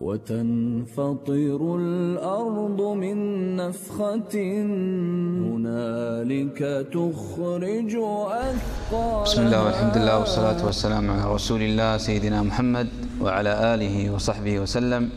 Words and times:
وتنفطر 0.00 1.60
الأرض 1.76 2.80
من 3.02 3.16
نفخة 3.56 4.34
هنالك 5.50 6.58
تخرج 6.94 7.92
أثقالها 8.46 9.22
بسم 9.22 9.42
الله 9.46 9.64
والحمد 9.64 9.96
لله 9.98 10.18
والصلاة 10.18 10.66
والسلام 10.66 11.10
على 11.10 11.34
رسول 11.34 11.62
الله 11.62 11.96
سيدنا 11.98 12.42
محمد 12.42 12.88
وعلى 13.20 13.74
آله 13.74 14.10
وصحبه 14.14 14.60
وسلم. 14.60 15.10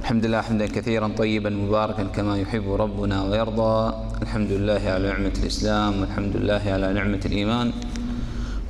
الحمد 0.00 0.26
لله 0.26 0.40
حمدا 0.40 0.66
كثيرا 0.66 1.08
طيبا 1.16 1.50
مباركا 1.50 2.04
كما 2.16 2.38
يحب 2.38 2.72
ربنا 2.72 3.24
ويرضى. 3.24 3.94
الحمد 4.22 4.50
لله 4.52 4.82
على 4.94 5.08
نعمة 5.08 5.34
الإسلام 5.42 6.00
والحمد 6.00 6.36
لله 6.36 6.62
على 6.66 6.92
نعمة 6.92 7.22
الإيمان. 7.24 7.72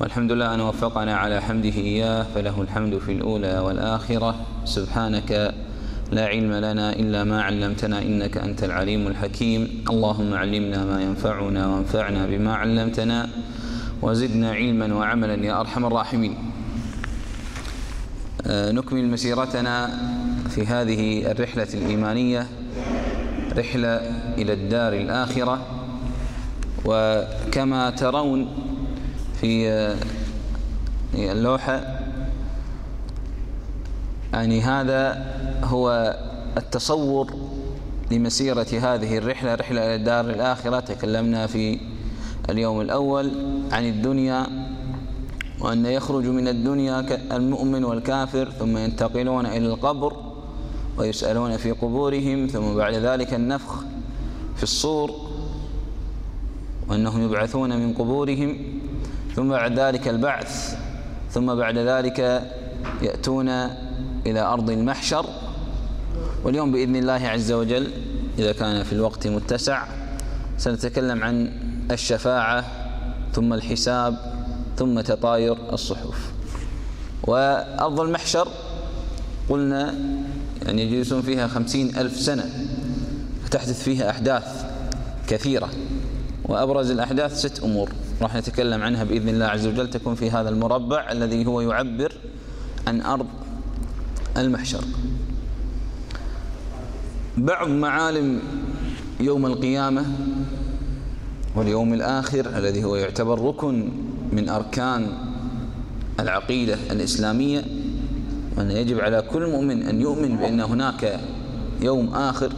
والحمد 0.03 0.33
لله 0.33 0.55
أن 0.55 0.61
وفقنا 0.61 1.17
على 1.17 1.41
حمده 1.43 1.69
إياه 1.69 2.27
فله 2.35 2.63
الحمد 2.63 2.99
في 2.99 3.13
الأولى 3.13 3.59
والآخرة. 3.59 4.35
سبحانك 4.65 5.55
لا 6.13 6.27
علم 6.27 6.53
لنا 6.53 6.93
إلا 6.93 7.25
ما 7.25 7.43
علمتنا 7.43 8.03
إنك 8.03 8.37
أنت 8.37 8.65
العليم 8.65 9.07
الحكيم. 9.07 9.85
اللهم 9.91 10.35
علمنا 10.35 10.85
ما 10.85 11.03
ينفعنا 11.03 11.67
وانفعنا 11.67 12.27
بما 12.27 12.55
علمتنا 12.55 13.29
وزدنا 14.03 14.53
علما 14.53 14.95
وعملا 14.95 15.35
يا 15.35 15.61
أرحم 15.61 15.87
الراحمين. 15.87 16.35
نكمل 18.47 19.07
مسيرتنا 19.11 19.91
في 20.51 20.67
هذه 20.67 21.31
الرحلة 21.31 21.69
الإيمانية 21.75 22.47
رحلة 23.57 23.95
إلى 24.39 24.53
الدار 24.53 24.93
الآخرة. 24.93 25.67
وكما 26.85 27.91
ترون 27.91 28.49
في 29.43 29.97
اللوحة. 31.15 31.99
يعني 34.33 34.61
هذا 34.61 35.27
هو 35.65 36.17
التصور 36.57 37.35
لمسيرة 38.11 38.67
هذه 38.73 39.19
الرحلة 39.19 39.55
رحلة 39.55 39.87
إلى 39.87 39.95
الدار 39.95 40.31
الآخرة. 40.31 40.81
تكلمنا 40.81 41.47
في 41.47 41.81
اليوم 42.51 42.81
الأول 42.81 43.33
عن 43.73 43.85
الدنيا 43.85 44.47
وأن 45.61 45.87
يخرج 45.87 46.27
من 46.27 46.49
الدنيا 46.49 47.07
المؤمن 47.37 47.85
والكافر 47.85 48.51
ثم 48.51 48.77
ينتقلون 48.77 49.47
إلى 49.47 49.67
القبر 49.67 50.17
ويسألون 50.99 51.57
في 51.57 51.71
قبورهم 51.71 52.47
ثم 52.47 52.75
بعد 52.75 52.95
ذلك 52.95 53.35
النفخ 53.35 53.85
في 54.57 54.63
الصور 54.63 55.11
وأنهم 56.89 57.25
يبعثون 57.25 57.77
من 57.77 57.95
قبورهم. 57.95 58.82
ثم 59.37 59.49
بعد 59.49 59.79
ذلك 59.79 60.09
البعث 60.09 60.77
ثم 61.31 61.55
بعد 61.55 61.79
ذلك 61.79 62.19
يأتون 63.03 63.49
إلى 64.27 64.41
أرض 64.41 64.71
المحشر. 64.71 65.27
واليوم 66.45 66.73
بإذن 66.73 66.97
الله 66.97 67.13
عز 67.29 67.53
وجل 67.53 67.91
إذا 68.39 68.53
كان 68.53 68.83
في 68.83 68.93
الوقت 68.93 69.27
متسع 69.27 69.85
سنتكلم 70.59 71.25
عن 71.25 71.53
الشفاعة 71.91 72.65
ثم 73.33 73.53
الحساب 73.53 74.17
ثم 74.77 75.01
تطاير 75.01 75.73
الصحف. 75.73 76.33
وأرض 77.23 78.01
المحشر 78.01 78.49
قلنا 79.49 79.95
يعني 80.63 80.83
يجلسون 80.83 81.23
فيها 81.23 81.47
خمسين 81.47 81.97
ألف 81.97 82.21
سنة 82.21 82.45
تحدث 83.51 83.83
فيها 83.83 84.11
أحداث 84.11 84.65
كثيرة 85.29 85.69
وأبرز 86.45 86.91
الأحداث 86.91 87.39
ست 87.39 87.63
أمور. 87.63 87.91
راح 88.23 88.37
نتكلم 88.37 88.83
عنها 88.83 89.05
بإذن 89.05 89.29
الله 89.29 89.47
عز 89.47 89.67
وجل 89.67 89.91
تكون 89.91 90.15
في 90.15 90.31
هذا 90.31 90.49
المربع 90.49 91.13
الذي 91.13 91.47
هو 91.47 91.61
يعبر 91.61 92.13
عن 92.87 93.01
أرض 93.01 93.27
المحشر. 94.37 94.85
بعض 97.39 97.69
معالم 97.69 98.41
يوم 99.21 99.47
القيامة 99.47 100.07
واليوم 101.57 101.95
الآخر 101.95 102.59
الذي 102.59 102.85
هو 102.85 102.97
يعتبر 102.97 103.45
ركن 103.45 103.89
من 104.33 104.49
أركان 104.49 105.07
العقيدة 106.21 106.75
الإسلامية 106.91 107.65
وأن 108.57 108.71
يجب 108.71 109.01
على 109.01 109.23
كل 109.23 109.51
مؤمن 109.51 109.83
أن 109.83 110.01
يؤمن 110.01 110.37
بأن 110.37 110.61
هناك 110.61 111.21
يوم 111.81 112.15
آخر. 112.15 112.53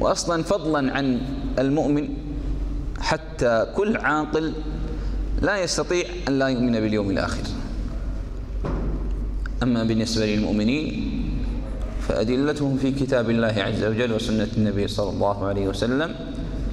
وأصلا 0.00 0.42
فضلا 0.42 0.96
عن 0.96 1.20
المؤمن 1.58 2.23
حتى 3.00 3.66
كل 3.76 3.96
عاقل 3.96 4.52
لا 5.42 5.62
يستطيع 5.62 6.04
أن 6.28 6.38
لا 6.38 6.48
يؤمن 6.48 6.72
باليوم 6.72 7.10
الآخر. 7.10 7.42
أما 9.62 9.84
بالنسبة 9.84 10.26
للمؤمنين 10.26 11.10
فأدلتهم 12.08 12.76
في 12.76 12.90
كتاب 12.92 13.30
الله 13.30 13.54
عز 13.56 13.84
وجل 13.84 14.12
وسنة 14.12 14.48
النبي 14.56 14.88
صلى 14.88 15.10
الله 15.10 15.46
عليه 15.46 15.68
وسلم. 15.68 16.14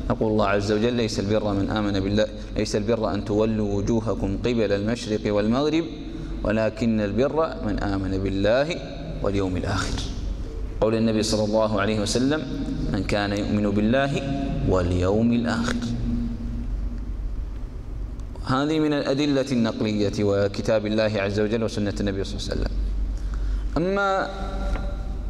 يقول 0.09 0.31
الله 0.31 0.47
عز 0.47 0.71
وجل 0.71 0.93
ليس 0.93 1.19
البر 1.19 1.53
من 1.53 1.69
آمن 1.69 1.99
بالله 1.99 2.27
ليس 2.57 2.75
البر 2.75 3.13
أن 3.13 3.25
تولوا 3.25 3.73
وجوهكم 3.73 4.37
قبل 4.37 4.71
المشرق 4.71 5.33
والمغرب 5.33 5.85
ولكن 6.43 7.01
البر 7.01 7.55
من 7.65 7.79
آمن 7.79 8.11
بالله 8.23 8.67
واليوم 9.23 9.57
الآخر. 9.57 9.99
قول 10.81 10.95
النبي 10.95 11.23
صلى 11.23 11.43
الله 11.43 11.81
عليه 11.81 11.99
وسلم 11.99 12.41
من 12.93 13.03
كان 13.03 13.31
يؤمن 13.31 13.69
بالله 13.71 14.11
واليوم 14.69 15.33
الآخر. 15.33 15.75
هذه 18.51 18.79
من 18.79 18.93
الأدلة 18.93 19.45
النقلية 19.51 20.23
وكتاب 20.23 20.85
الله 20.85 21.11
عز 21.21 21.39
وجل 21.39 21.63
وسنة 21.63 21.93
النبي 21.99 22.23
صلى 22.23 22.35
الله 22.35 22.51
عليه 22.51 22.61
وسلم. 22.61 22.77
أما 23.77 24.29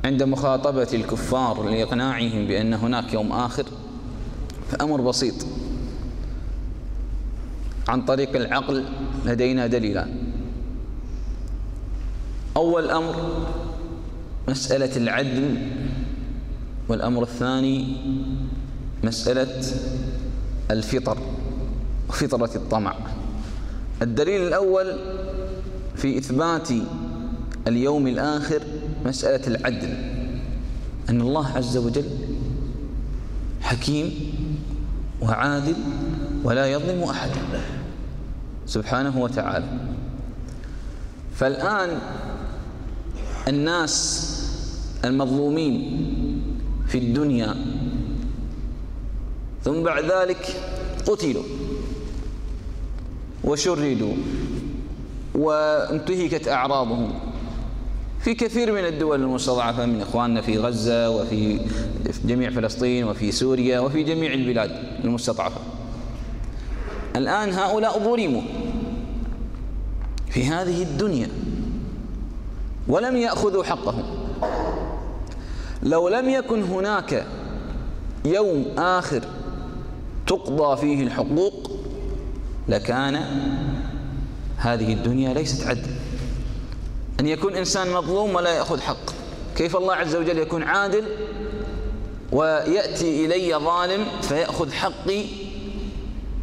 عند 0.06 0.24
مخاطبة 0.24 0.88
الكفار 0.94 1.70
لإقناعهم 1.70 2.48
بأن 2.48 2.74
هناك 2.74 3.14
يوم 3.14 3.32
آخر 3.32 3.66
فأمر 4.72 5.02
بسيط. 5.02 5.36
عن 7.88 8.06
طريق 8.06 8.36
العقل 8.36 8.86
لدينا 9.26 9.68
دليلان. 9.68 10.14
أول 12.58 12.90
أمر 12.92 13.46
مسألة 14.48 14.98
العدل 14.98 15.58
والأمر 16.90 17.24
الثاني 17.24 17.98
مسألة 19.04 19.64
الفطر. 20.72 21.18
وفطرة 22.12 22.56
الطمع. 22.56 22.96
الدليل 24.02 24.48
الأول 24.48 25.00
في 25.96 26.18
إثبات 26.18 26.70
اليوم 27.68 28.08
الآخر 28.08 28.62
مسألة 29.06 29.48
العدل. 29.48 29.94
أن 31.10 31.22
الله 31.22 31.48
عز 31.48 31.78
وجل 31.78 32.06
حكيم 33.62 34.12
وعادل 35.22 35.76
ولا 36.44 36.66
يظلم 36.66 37.04
أحدا 37.04 37.42
سبحانه 38.66 39.22
وتعالى. 39.22 39.80
فالآن 41.36 42.00
الناس 43.48 44.28
المظلومين 45.06 46.02
في 46.88 46.98
الدنيا 46.98 47.56
ثم 49.64 49.84
بعد 49.84 50.04
ذلك 50.04 50.56
قتلوا. 51.08 51.44
وشردوا 53.44 54.14
وانتهكت 55.36 56.48
أعراضهم. 56.48 57.14
في 58.20 58.34
كثير 58.34 58.72
من 58.72 58.86
الدول 58.86 59.22
المستضعفة 59.22 59.86
من 59.86 60.02
إخواننا 60.02 60.42
في 60.42 60.58
غزة 60.58 61.10
وفي 61.10 61.60
جميع 62.26 62.50
فلسطين 62.50 63.04
وفي 63.04 63.32
سوريا 63.32 63.80
وفي 63.80 64.04
جميع 64.04 64.34
البلاد 64.34 64.72
المستضعفة. 65.04 65.62
الآن 67.16 67.54
هؤلاء 67.54 68.00
ظلموا 68.00 68.42
في 70.30 70.44
هذه 70.46 70.84
الدنيا 70.84 71.30
ولم 72.88 73.16
يأخذوا 73.16 73.64
حقهم. 73.64 74.04
لو 75.84 76.10
لم 76.10 76.30
يكن 76.30 76.64
هناك 76.64 77.26
يوم 78.26 78.66
آخر 78.78 79.22
تقضى 80.28 80.78
فيه 80.78 81.04
الحقوق 81.04 81.71
لكان 82.68 83.26
هذه 84.58 84.94
الدنيا 84.94 85.34
ليست 85.34 85.68
عدل 85.68 85.92
أن 87.20 87.28
يكون 87.28 87.56
إنسان 87.56 87.92
مظلوم 87.94 88.36
ولا 88.36 88.50
يأخذ 88.50 88.82
حق. 88.82 89.12
كيف 89.56 89.76
الله 89.76 89.96
عز 89.96 90.16
وجل 90.16 90.38
يكون 90.38 90.64
عادل 90.64 91.04
ويأتي 92.32 93.26
إلي 93.26 93.56
ظالم 93.56 94.06
فيأخذ 94.22 94.72
حقي؟ 94.72 95.26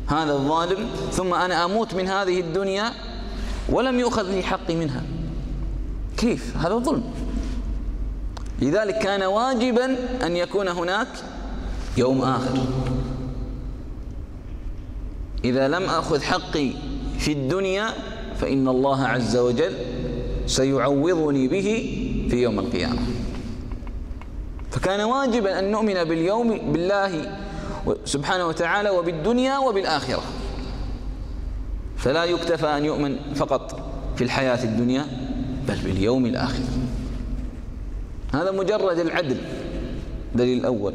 هذا 0.06 0.32
الظالم. 0.32 0.90
ثم 1.12 1.34
أنا 1.34 1.64
أموت 1.64 1.94
من 1.94 2.08
هذه 2.08 2.40
الدنيا 2.40 2.92
ولم 3.68 3.98
يؤخذ 4.00 4.30
لي 4.30 4.42
حقي 4.42 4.76
منها. 4.76 5.02
كيف؟ 6.16 6.56
هذا 6.56 6.74
ظلم. 6.74 7.04
لذلك 8.62 8.98
كان 8.98 9.22
واجبا 9.22 9.96
أن 10.26 10.36
يكون 10.36 10.68
هناك 10.68 11.08
يوم 11.96 12.22
آخر. 12.22 12.58
إذا 15.44 15.68
لم 15.68 15.82
أخذ 15.82 16.22
حقي 16.22 16.70
في 17.18 17.32
الدنيا 17.32 17.88
فإن 18.40 18.68
الله 18.68 19.06
عز 19.06 19.36
وجل 19.36 19.72
سيعوضني 20.46 21.48
به 21.48 21.68
في 22.30 22.42
يوم 22.42 22.58
القيامة. 22.58 22.98
فكان 24.70 25.00
واجبا 25.00 25.58
أن 25.58 25.70
نؤمن 25.70 26.04
باليوم 26.04 26.72
بالله 26.72 27.38
سبحانه 28.04 28.46
وتعالى 28.46 28.90
وبالدنيا 28.90 29.58
وبالآخرة. 29.58 30.22
فلا 31.96 32.24
يكتفى 32.24 32.66
أن 32.66 32.84
يؤمن 32.84 33.16
فقط 33.34 33.90
في 34.16 34.24
الحياة 34.24 34.64
الدنيا 34.64 35.06
بل 35.68 35.76
باليوم 35.76 36.26
الآخر. 36.26 36.62
هذا 38.32 38.50
مجرد 38.50 38.98
العدل. 38.98 39.36
دليل 40.34 40.58
الأول 40.58 40.94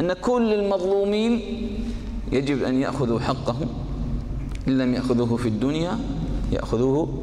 أن 0.00 0.12
كل 0.12 0.52
المظلومين 0.52 1.40
يجب 2.32 2.62
أن 2.62 2.80
يأخذوا 2.80 3.20
حقهم 3.20 3.68
إن 4.68 4.78
لم 4.78 4.94
يأخذوه 4.94 5.36
في 5.36 5.48
الدنيا 5.48 5.98
يأخذوه 6.52 7.22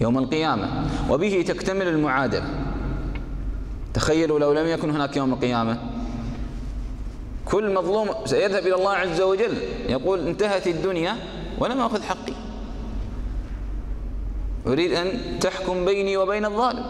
يوم 0.00 0.18
القيامة. 0.18 0.68
وبه 1.10 1.44
تكتمل 1.48 1.88
المعادلة. 1.88 2.46
تخيلوا 3.94 4.38
لو 4.38 4.52
لم 4.52 4.66
يكن 4.66 4.90
هناك 4.90 5.16
يوم 5.16 5.32
القيامة. 5.32 5.78
كل 7.44 7.74
مظلوم 7.74 8.08
سيذهب 8.24 8.66
إلى 8.66 8.74
الله 8.74 8.90
عز 8.90 9.20
وجل 9.20 9.54
يقول 9.88 10.26
انتهت 10.26 10.66
الدنيا 10.66 11.16
ولم 11.58 11.80
أخذ 11.80 12.02
حقي. 12.02 12.32
أريد 14.66 14.92
أن 14.92 15.38
تحكم 15.40 15.84
بيني 15.84 16.16
وبين 16.16 16.44
الظالم 16.44 16.84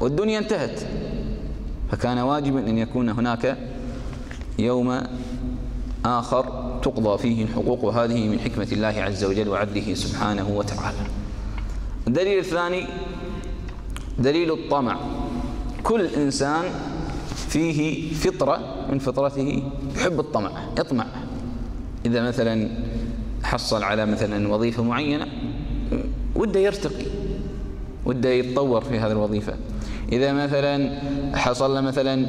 والدنيا 0.00 0.38
انتهت. 0.38 0.80
فكان 1.90 2.18
واجبا 2.18 2.58
أن 2.58 2.78
يكون 2.78 3.08
هناك 3.08 3.58
يوم 4.58 5.02
آخر 6.04 6.75
تقضى 6.86 7.18
فيه 7.18 7.44
الحقوق 7.44 7.84
وهذه 7.84 8.28
من 8.28 8.40
حكمة 8.40 8.68
الله 8.72 9.02
عز 9.02 9.24
وجل 9.24 9.48
وعدله 9.48 9.94
سبحانه 9.94 10.48
وتعالى. 10.48 10.98
الدليل 12.06 12.38
الثاني 12.38 12.86
دليل 14.18 14.52
الطمع. 14.52 14.96
كل 15.82 16.06
إنسان 16.06 16.64
فيه 17.48 18.12
فطرة 18.12 18.86
من 18.92 18.98
فطرته 18.98 19.62
يحب 19.96 20.20
الطمع 20.20 20.50
يطمع. 20.78 21.06
إذا 22.06 22.22
مثلا 22.22 22.68
حصل 23.42 23.82
على 23.82 24.06
مثلا 24.06 24.48
وظيفة 24.48 24.82
معينة 24.82 25.26
وده 26.36 26.60
يرتقي 26.60 27.06
وده 28.04 28.28
يتطور 28.28 28.80
في 28.80 28.98
هذه 28.98 29.12
الوظيفة. 29.12 29.54
إذا 30.12 30.32
مثلا 30.32 31.00
حصل 31.34 31.84
مثلا 31.84 32.26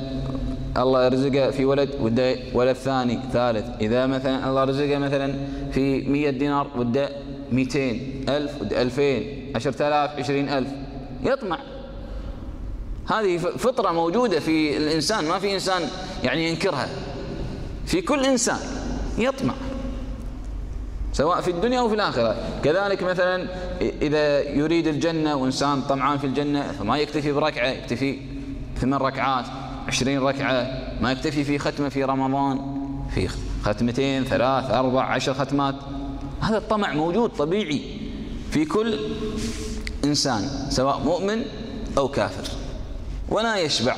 الله 0.78 1.06
يرزقه 1.06 1.52
في 1.52 1.66
ولد 1.66 1.90
وده 2.02 2.36
ولد 2.54 2.76
ثاني 2.76 3.20
ثالث. 3.34 3.66
إذا 3.82 4.06
مثلا 4.06 4.50
الله 4.50 4.64
رزقه 4.64 4.98
مثلا 4.98 5.36
في 5.72 6.02
مية 6.02 6.30
دينار 6.30 6.68
وده 6.76 7.10
ميتين 7.52 8.26
ألف 8.30 8.62
وده 8.62 8.82
ألفين 8.82 9.52
عشرة 9.56 9.88
آلاف 9.88 10.20
عشرين 10.20 10.50
ألف. 10.50 10.70
يطمع. 11.24 11.60
هذه 13.08 13.38
فطرة 13.38 13.92
موجودة 13.92 14.40
في 14.40 14.78
الإنسان 14.78 15.26
ما 15.26 15.40
في 15.40 15.54
إنسان 15.54 15.82
يعني 16.24 16.50
ينكرها. 16.50 16.88
في 17.86 18.02
كل 18.02 18.26
إنسان 18.26 18.60
يطمع. 19.18 19.54
سواء 21.14 21.42
في 21.42 21.52
الدنيا 21.52 21.80
أو 21.80 21.90
في 21.90 21.96
الآخرة. 21.96 22.36
كذلك 22.64 23.04
مثلا 23.04 23.48
إذا 23.82 24.40
يريد 24.40 24.88
الجنة 24.88 25.36
وإنسان 25.36 25.82
طمعان 25.82 26.18
في 26.18 26.28
الجنة 26.28 26.72
فما 26.72 26.98
يكتفي 26.98 27.32
بركعة 27.32 27.68
يكتفي 27.68 28.20
ثمان 28.82 29.00
ركعات. 29.00 29.46
عشرين 29.88 30.20
ركعة 30.20 30.68
ما 31.02 31.12
يكتفي 31.12 31.44
في 31.44 31.60
ختمة 31.60 31.90
في 31.90 32.04
رمضان. 32.04 32.60
في 33.16 33.30
ختمتين 33.64 34.24
ثلاث 34.24 34.72
أربع 34.72 35.04
عشر 35.04 35.34
ختمات. 35.34 35.76
هذا 36.42 36.58
الطمع 36.58 36.94
موجود 36.94 37.30
طبيعي 37.30 37.82
في 38.52 38.66
كل 38.66 39.00
إنسان 40.06 40.70
سواء 40.70 41.00
مؤمن 41.00 41.42
أو 41.98 42.08
كافر 42.08 42.52
ولا 43.30 43.58
يشبع. 43.58 43.96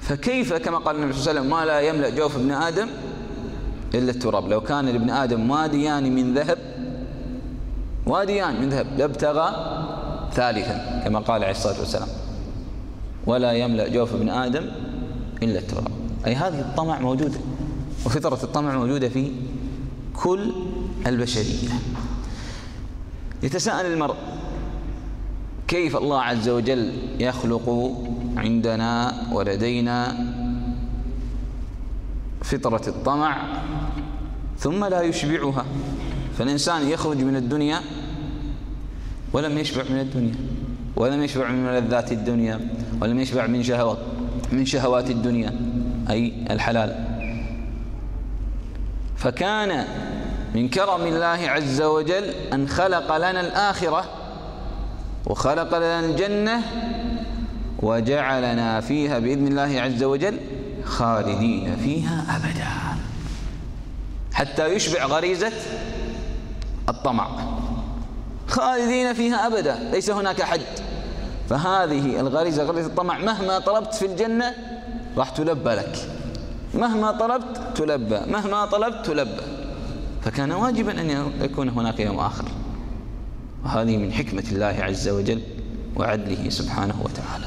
فكيف 0.00 0.52
كما 0.52 0.78
قال 0.78 0.96
النبي 0.96 1.12
صلى 1.12 1.20
الله 1.20 1.30
عليه 1.30 1.40
وسلم 1.40 1.50
ما 1.50 1.64
لا 1.64 1.80
يملأ 1.80 2.10
جوف 2.10 2.36
ابن 2.36 2.50
آدم 2.50 2.88
إلا 3.94 4.10
التراب. 4.10 4.48
لو 4.48 4.60
كان 4.60 4.86
لابن 4.86 5.10
آدم 5.10 5.50
واديان 5.50 6.14
من 6.14 6.34
ذهب 6.34 6.58
واديان 8.06 8.60
من 8.60 8.68
ذهب 8.68 8.86
لابتغى 8.98 9.48
ثالثا 10.32 11.02
كما 11.04 11.18
قال 11.18 11.44
عليه 11.44 11.52
الصلاة 11.52 11.80
والسلام. 11.80 12.08
ولا 13.26 13.52
يملأ 13.52 13.88
جوف 13.88 14.14
ابن 14.14 14.28
آدم 14.28 14.66
إلا 15.42 15.58
التراب. 15.58 15.88
أي 16.26 16.34
هذه 16.34 16.60
الطمع 16.60 16.98
موجودة 16.98 17.38
وفطرة 18.06 18.38
الطمع 18.42 18.78
موجودة 18.78 19.08
في 19.08 19.32
كل 20.14 20.52
البشرية. 21.06 21.68
يتساءل 23.42 23.92
المرء 23.92 24.14
كيف 25.68 25.96
الله 25.96 26.20
عز 26.20 26.48
وجل 26.48 26.92
يخلق 27.20 27.96
عندنا 28.36 29.14
ولدينا 29.32 30.16
فطرة 32.42 32.88
الطمع 32.88 33.60
ثم 34.58 34.84
لا 34.84 35.02
يشبعها؟ 35.02 35.64
فالإنسان 36.38 36.88
يخرج 36.88 37.16
من 37.16 37.36
الدنيا 37.36 37.80
ولم 39.32 39.58
يشبع 39.58 39.82
من 39.90 40.00
الدنيا 40.00 40.34
ولم 40.96 41.22
يشبع 41.22 41.50
من 41.50 41.64
ملذات 41.64 42.12
الدنيا. 42.12 42.60
ولم 43.02 43.20
يشبع 43.20 43.46
من 43.46 43.62
شهوات 43.62 43.98
من 44.52 44.66
شهوات 44.66 45.10
الدنيا 45.10 45.52
أي 46.10 46.32
الحلال. 46.50 47.04
فكان 49.16 49.84
من 50.54 50.68
كرم 50.68 51.06
الله 51.06 51.50
عز 51.50 51.82
وجل 51.82 52.24
أن 52.52 52.68
خلق 52.68 53.16
لنا 53.16 53.40
الآخرة 53.40 54.04
وخلق 55.26 55.78
لنا 55.78 56.00
الجنة 56.00 56.62
وجعلنا 57.82 58.80
فيها 58.80 59.18
بإذن 59.18 59.46
الله 59.46 59.80
عز 59.80 60.02
وجل 60.02 60.38
خالدين 60.84 61.76
فيها 61.76 62.36
أبدا. 62.36 62.98
حتى 64.32 64.66
يشبع 64.66 65.04
غريزة 65.04 65.52
الطمع. 66.88 67.28
خالدين 68.48 69.12
فيها 69.12 69.46
أبدا 69.46 69.90
ليس 69.92 70.10
هناك 70.10 70.42
حد. 70.42 70.60
فهذه 71.48 72.20
الغريزة 72.20 72.64
غريزة 72.64 72.86
الطمع 72.86 73.18
مهما 73.18 73.58
طلبت 73.58 73.94
في 73.94 74.06
الجنة 74.06 74.54
راح 75.16 75.30
تلبى 75.30 75.70
لك. 75.70 76.08
مهما 76.74 77.12
طلبت 77.12 77.62
تلبى 77.74 78.20
مهما 78.26 78.66
طلبت 78.66 79.06
تلبى. 79.06 79.42
فكان 80.22 80.52
واجبا 80.52 81.00
أن 81.00 81.32
يكون 81.40 81.68
هناك 81.68 82.00
يوم 82.00 82.18
آخر. 82.18 82.44
وهذه 83.64 83.96
من 83.96 84.12
حكمة 84.12 84.44
الله 84.52 84.76
عز 84.80 85.08
وجل 85.08 85.42
وعدله 85.96 86.48
سبحانه 86.48 86.94
وتعالى. 87.04 87.46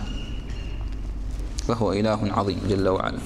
فهو 1.68 1.94
إله 1.94 2.34
عظيم 2.34 2.60
جل 2.70 2.88
وعلا. 2.88 3.20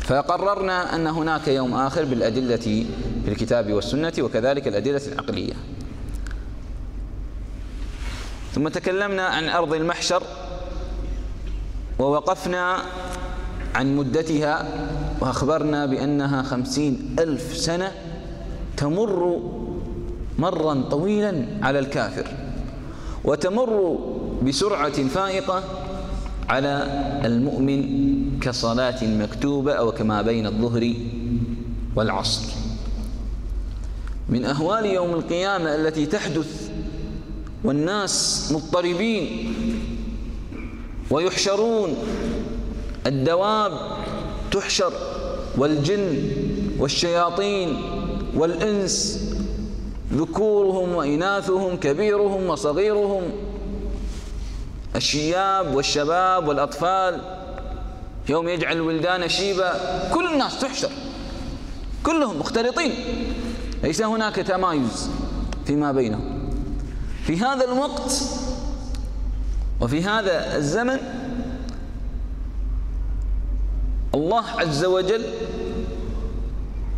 فقررنا 0.00 0.94
أن 0.94 1.06
هناك 1.06 1.48
يوم 1.48 1.74
آخر 1.74 2.04
بالأدلة 2.04 2.56
في 3.24 3.28
الكتاب 3.28 3.72
والسنة 3.72 4.12
وكذلك 4.20 4.68
الأدلة 4.68 5.00
العقلية. 5.06 5.54
ثم 8.58 8.68
تكلمنا 8.68 9.26
عن 9.26 9.48
أرض 9.48 9.74
المحشر 9.74 10.22
ووقفنا 11.98 12.76
عن 13.74 13.96
مدتها 13.96 14.68
وأخبرنا 15.20 15.86
بأنها 15.86 16.42
خمسين 16.42 17.16
ألف 17.18 17.56
سنة 17.56 17.92
تمر 18.76 19.40
مرا 20.38 20.82
طويلا 20.90 21.46
على 21.62 21.78
الكافر 21.78 22.26
وتمر 23.24 23.98
بسرعة 24.42 25.08
فائقة 25.08 25.62
على 26.48 26.86
المؤمن 27.24 27.82
كصلاة 28.40 29.04
مكتوبة 29.04 29.72
أو 29.72 29.92
كما 29.92 30.22
بين 30.22 30.46
الظهر 30.46 30.94
والعصر. 31.96 32.42
من 34.28 34.44
أهوال 34.44 34.86
يوم 34.86 35.10
القيامة 35.14 35.74
التي 35.74 36.06
تحدث 36.06 36.67
والناس 37.64 38.48
مضطربين 38.52 39.54
ويحشرون. 41.10 41.96
الدواب 43.06 43.72
تحشر 44.50 44.92
والجن 45.58 46.30
والشياطين 46.78 47.82
والإنس 48.34 49.24
ذكورهم 50.12 50.94
وإناثهم 50.94 51.76
كبيرهم 51.76 52.46
وصغيرهم. 52.46 53.22
الشياب 54.96 55.74
والشباب 55.74 56.48
والأطفال 56.48 57.20
يوم 58.28 58.48
يجعل 58.48 58.76
الولدان 58.76 59.28
شيبا 59.28 59.72
كل 60.14 60.26
الناس 60.32 60.60
تحشر. 60.60 60.90
كلهم 62.02 62.38
مختلطين. 62.38 62.92
ليس 63.82 64.02
هناك 64.02 64.36
تمايز 64.36 65.10
فيما 65.66 65.92
بينهم. 65.92 66.37
في 67.28 67.40
هذا 67.40 67.64
الوقت 67.64 68.22
وفي 69.80 70.04
هذا 70.04 70.56
الزمن 70.56 70.98
الله 74.14 74.44
عز 74.44 74.84
وجل 74.84 75.24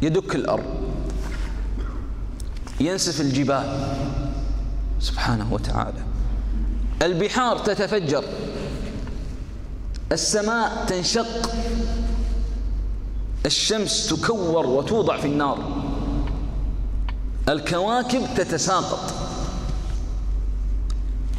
يدك 0.03 0.35
الأرض 0.35 0.65
ينسف 2.81 3.21
الجبال 3.21 3.95
سبحانه 5.01 5.53
وتعالى. 5.53 6.03
البحار 7.03 7.59
تتفجر 7.59 8.25
السماء 10.13 10.85
تنشق 10.87 11.53
الشمس 13.47 14.09
تكور 14.09 14.67
وتوضع 14.67 15.17
في 15.17 15.27
النار 15.27 15.59
الكواكب 17.49 18.23
تتساقط. 18.37 19.30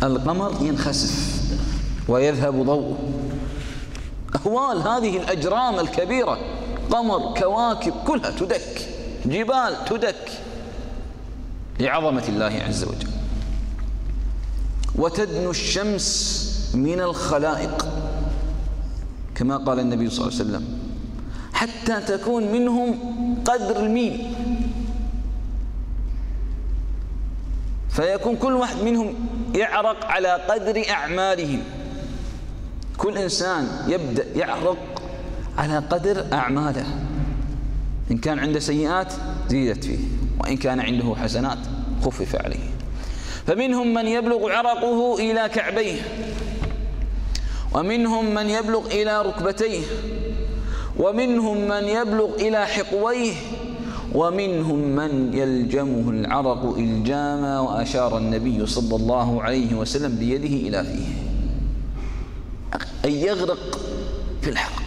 القمر 0.04 0.56
ينخسف 0.62 1.42
ويذهب 2.08 2.66
ضوءه 2.66 2.98
أهوال 4.36 4.82
هذه 4.82 5.18
الأجرام 5.18 5.80
الكبيرة 5.80 6.38
قمر 6.92 7.34
كواكب 7.40 7.94
كلها 8.08 8.32
تدك 8.32 8.88
جبال 9.26 9.86
تدك 9.86 10.30
لعظمة 11.80 12.24
الله 12.30 12.64
عز 12.68 12.84
وجل. 12.84 13.08
وتدنو 14.96 15.52
الشمس 15.52 16.42
من 16.74 17.02
الخلائق 17.02 17.88
كما 19.36 19.58
قال 19.58 19.80
النبي 19.80 20.10
صلى 20.10 20.28
الله 20.28 20.40
عليه 20.40 20.50
وسلم 20.50 20.80
حتى 21.54 22.02
تكون 22.02 22.52
منهم 22.52 22.96
قدر 23.46 23.80
الميل. 23.80 24.34
فيكون 27.92 28.36
كل 28.36 28.54
واحد 28.54 28.78
منهم 28.84 29.16
يعرق 29.56 30.06
على 30.06 30.34
قدر 30.34 30.84
أعمالهم. 30.90 31.64
كل 32.98 33.18
إنسان 33.18 33.68
يبدأ 33.88 34.26
يعرق 34.36 34.78
على 35.58 35.78
قدر 35.78 36.26
أعماله. 36.34 36.86
إن 38.12 38.18
كان 38.18 38.40
عنده 38.40 38.60
سيئات 38.60 39.14
زيدت 39.50 39.84
فيه 39.84 39.98
وإن 40.40 40.58
كان 40.58 40.80
عنده 40.80 41.16
حسنات 41.24 41.58
خفف 42.06 42.36
عليه. 42.36 42.70
فمنهم 43.48 43.94
من 43.94 44.08
يبلغ 44.08 44.52
عرقه 44.52 45.20
إلى 45.20 45.50
كعبيه 45.50 46.02
ومنهم 47.74 48.34
من 48.34 48.50
يبلغ 48.50 48.88
إلى 48.88 49.22
ركبتيه 49.22 49.82
ومنهم 51.00 51.68
من 51.68 51.84
يبلغ 51.84 52.36
إلى 52.36 52.66
حقويه 52.68 53.34
ومنهم 54.16 54.80
من 54.80 55.34
يلجمه 55.34 56.10
العرق 56.10 56.76
إلجاما 56.78 57.60
وأشار 57.60 58.18
النبي 58.18 58.66
صلى 58.66 58.96
الله 58.96 59.44
عليه 59.44 59.76
وسلم 59.76 60.16
بيده 60.16 60.68
إلى 60.68 60.84
فيه. 60.84 61.08
أن 63.06 63.12
يغرق 63.12 63.80
في 64.42 64.50
الحرق 64.50 64.82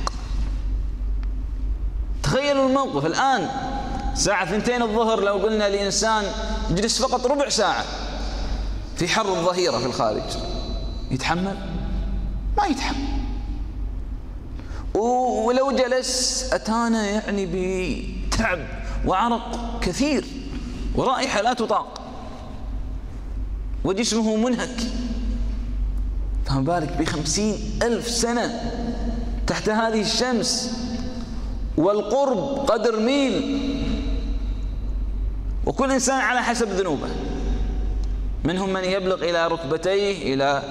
تخيلوا 2.22 2.68
الموقف 2.68 3.06
الآن. 3.06 3.48
ساعة 4.14 4.50
ثنتين 4.50 4.82
الظهر 4.82 5.20
لو 5.20 5.34
قلنا 5.34 5.68
لإنسان 5.68 6.24
يجلس 6.70 7.02
فقط 7.02 7.26
ربع 7.26 7.48
ساعة 7.48 7.84
في 8.96 9.08
حر 9.08 9.28
الظهيرة 9.28 9.78
في 9.78 9.86
الخارج. 9.86 10.22
يتحمل؟ 11.10 11.56
ما 12.56 12.66
يتحمل. 12.66 13.04
ولو 14.94 15.72
جلس 15.72 16.44
أتانا 16.52 17.06
يعني 17.06 17.46
بتعب. 17.46 18.83
وعرق 19.06 19.78
كثير 19.80 20.24
ورائحة 20.94 21.42
لا 21.42 21.52
تطاق. 21.52 22.00
وجسمه 23.84 24.36
منهك. 24.36 24.76
فما 26.46 26.60
بالك 26.60 26.96
بخمسين 26.98 27.54
ألف 27.82 28.08
سنة 28.08 28.60
تحت 29.46 29.68
هذه 29.68 30.00
الشمس 30.00 30.78
والقرب 31.76 32.70
قدر 32.70 33.00
ميل. 33.00 33.64
وكل 35.66 35.90
إنسان 35.92 36.20
على 36.20 36.42
حسب 36.42 36.68
ذنوبه. 36.68 37.08
منهم 38.44 38.72
من 38.72 38.84
يبلغ 38.84 39.24
إلى 39.24 39.46
ركبتيه 39.46 40.34
إلى 40.34 40.62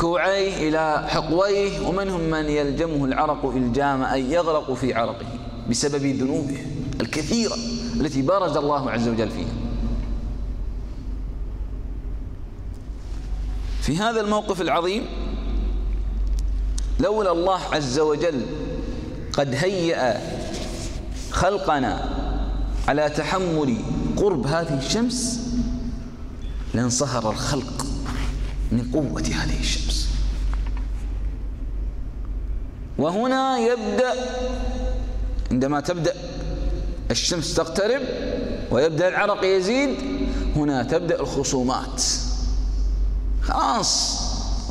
كوعيه 0.00 0.68
إلى 0.68 1.08
حقويه. 1.08 1.88
ومنهم 1.88 2.20
من 2.20 2.44
يلجمه 2.44 3.04
العرق 3.04 3.52
إلجام 3.56 4.02
أي 4.02 4.32
يغرق 4.32 4.72
في 4.72 4.94
عرقه 4.94 5.26
بسبب 5.70 6.06
ذنوبه. 6.06 6.75
الكثيرة 7.00 7.54
التي 8.00 8.22
بارز 8.22 8.56
الله 8.56 8.90
عز 8.90 9.08
وجل 9.08 9.30
فيها. 9.30 9.54
في 13.82 13.98
هذا 13.98 14.20
الموقف 14.20 14.60
العظيم 14.60 15.02
لولا 17.00 17.32
الله 17.32 17.60
عز 17.72 17.98
وجل 17.98 18.46
قد 19.32 19.54
هيأ 19.54 20.20
خلقنا 21.30 22.16
على 22.88 23.08
تحمل 23.10 23.76
قرب 24.16 24.46
هذه 24.46 24.78
الشمس 24.78 25.40
لانصهر 26.74 27.30
الخلق 27.30 27.86
من 28.72 28.90
قوة 28.92 29.22
هذه 29.22 29.60
الشمس. 29.60 30.08
وهنا 32.98 33.58
يبدأ 33.58 34.12
عندما 35.50 35.80
تبدأ 35.80 36.14
الشمس 37.10 37.54
تقترب 37.54 38.02
ويبدأ 38.70 39.08
العرق 39.08 39.44
يزيد 39.44 39.96
هنا 40.56 40.82
تبدأ 40.82 41.20
الخصومات. 41.20 42.02
خلاص 43.42 44.20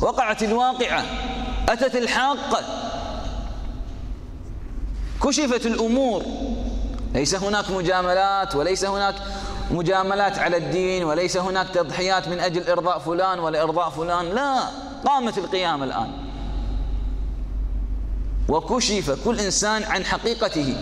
وقعت 0.00 0.42
الواقعة 0.42 1.04
أتت 1.68 1.96
الحاقة. 1.96 2.64
كشفت 5.22 5.66
الأمور. 5.66 6.22
ليس 7.14 7.34
هناك 7.34 7.70
مجاملات 7.70 8.54
وليس 8.54 8.84
هناك 8.84 9.14
مجاملات 9.70 10.38
على 10.38 10.56
الدين 10.56 11.04
وليس 11.04 11.36
هناك 11.36 11.68
تضحيات 11.68 12.28
من 12.28 12.40
أجل 12.40 12.70
إرضاء 12.70 12.98
فلان 12.98 13.38
ولا 13.38 13.62
إرضاء 13.62 13.90
فلان. 13.90 14.34
لا 14.34 14.60
قامت 15.06 15.38
القيامة 15.38 15.84
الآن. 15.84 16.10
وكشف 18.48 19.18
كل 19.24 19.40
إنسان 19.40 19.82
عن 19.82 20.04
حقيقته. 20.04 20.76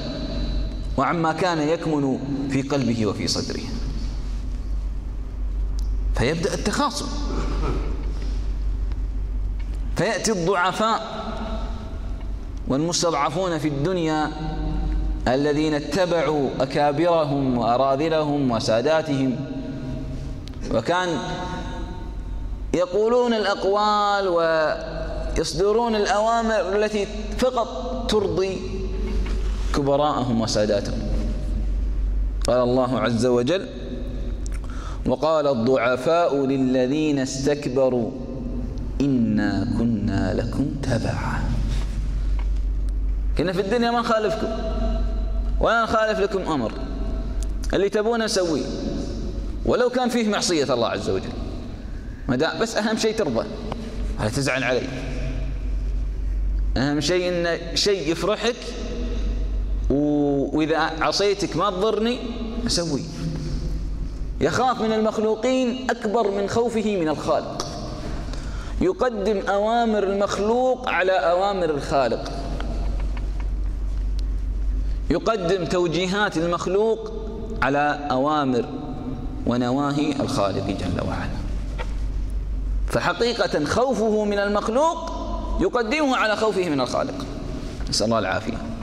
وعما 0.97 1.33
كان 1.33 1.69
يكمن 1.69 2.19
في 2.51 2.63
قلبه 2.63 3.07
وفي 3.07 3.29
صدره. 3.29 3.63
فيبدأ 6.15 6.55
التخاصم. 6.55 7.07
فيأتي 9.97 10.33
الضعفاء 10.33 11.25
والمستضعفون 12.69 13.59
في 13.59 13.69
الدنيا 13.69 14.31
الذين 15.29 15.75
اتبعوا 15.75 16.51
أكابرهم 16.61 17.59
وأراذلهم 17.59 18.51
وساداتهم. 18.51 19.37
وكان 20.75 21.19
يقولون 22.75 23.35
الأقوال 23.35 24.29
ويصدرون 24.29 25.97
الأوامر 25.97 26.77
التي 26.77 27.07
فقط 27.39 28.11
ترضي 28.11 28.74
كبراءهم 29.77 30.41
وساداتهم. 30.41 30.99
قال 32.47 32.61
الله 32.63 33.01
عز 33.01 33.27
وجل 33.27 33.69
وقال 35.07 35.47
الضعفاء 35.47 36.47
للذين 36.47 37.19
استكبروا 37.19 38.11
إنا 39.01 39.69
كنا 39.79 40.35
لكم 40.35 40.67
تبعا. 40.83 41.43
كنا 43.39 43.53
في 43.53 43.61
الدنيا 43.61 43.91
ما 43.91 44.01
نخالفكم. 44.01 44.49
ولا 45.61 45.83
نخالف 45.83 46.19
لكم 46.19 46.53
أمر. 46.53 46.73
اللي 47.75 47.89
تبون 47.89 48.25
نسويه 48.25 48.67
ولو 49.67 49.91
كان 49.91 50.09
فيه 50.09 50.29
معصية 50.29 50.75
الله 50.75 50.89
عز 50.89 51.11
وجل. 51.11 51.33
ما 52.29 52.59
بس 52.61 52.77
أهم 52.77 52.97
شيء 52.97 53.17
ترضى. 53.17 53.47
ولا 54.21 54.29
تزعل 54.29 54.65
علي. 54.65 54.83
أهم 56.77 57.01
شيء 57.01 57.29
إن 57.29 57.77
شيء 57.77 58.13
يفرحك 58.13 58.57
وإذا 60.55 60.79
عصيتك 60.79 61.57
ما 61.57 61.71
تضرني 61.71 62.19
أسوي. 62.67 63.03
يخاف 64.41 64.81
من 64.81 64.93
المخلوقين 64.93 65.91
أكبر 65.91 66.31
من 66.31 66.49
خوفه 66.49 66.97
من 66.97 67.09
الخالق. 67.09 67.67
يقدم 68.81 69.43
أوامر 69.49 70.03
المخلوق 70.03 70.89
على 70.89 71.13
أوامر 71.13 71.71
الخالق. 71.71 72.33
يقدم 75.11 75.65
توجيهات 75.65 76.37
المخلوق 76.37 77.13
على 77.63 78.09
أوامر 78.11 78.65
ونواهي 79.47 80.13
الخالق 80.21 80.67
جل 80.67 81.07
وعلا. 81.09 81.35
فحقيقة 82.89 83.65
خوفه 83.65 84.25
من 84.25 84.39
المخلوق 84.39 85.13
يقدمه 85.61 86.17
على 86.17 86.37
خوفه 86.37 86.69
من 86.69 86.81
الخالق. 86.81 87.27
نسأل 87.89 88.07
الله 88.07 88.19
العافية. 88.19 88.74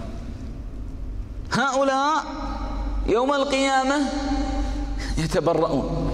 هؤلاء 1.52 2.24
يوم 3.08 3.34
القيامة 3.34 3.96
يتبرؤون. 5.18 6.12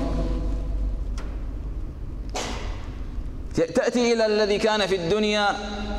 تأتي 3.56 4.13
إلى 4.13 4.25
الذي 4.25 4.58
كان 4.58 4.86
في 4.88 4.96
الدنيا 4.96 5.48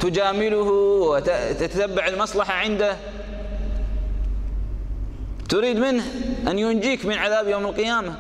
تجامله 0.01 0.71
وتتبع 1.11 2.07
المصلحة 2.07 2.53
عنده. 2.55 2.97
تريد 5.49 5.77
منه 5.77 6.05
أن 6.49 6.59
ينجيك 6.59 7.07
من 7.07 7.15
عذاب 7.15 7.49
يوم 7.49 7.67
القيامة. 7.67 8.15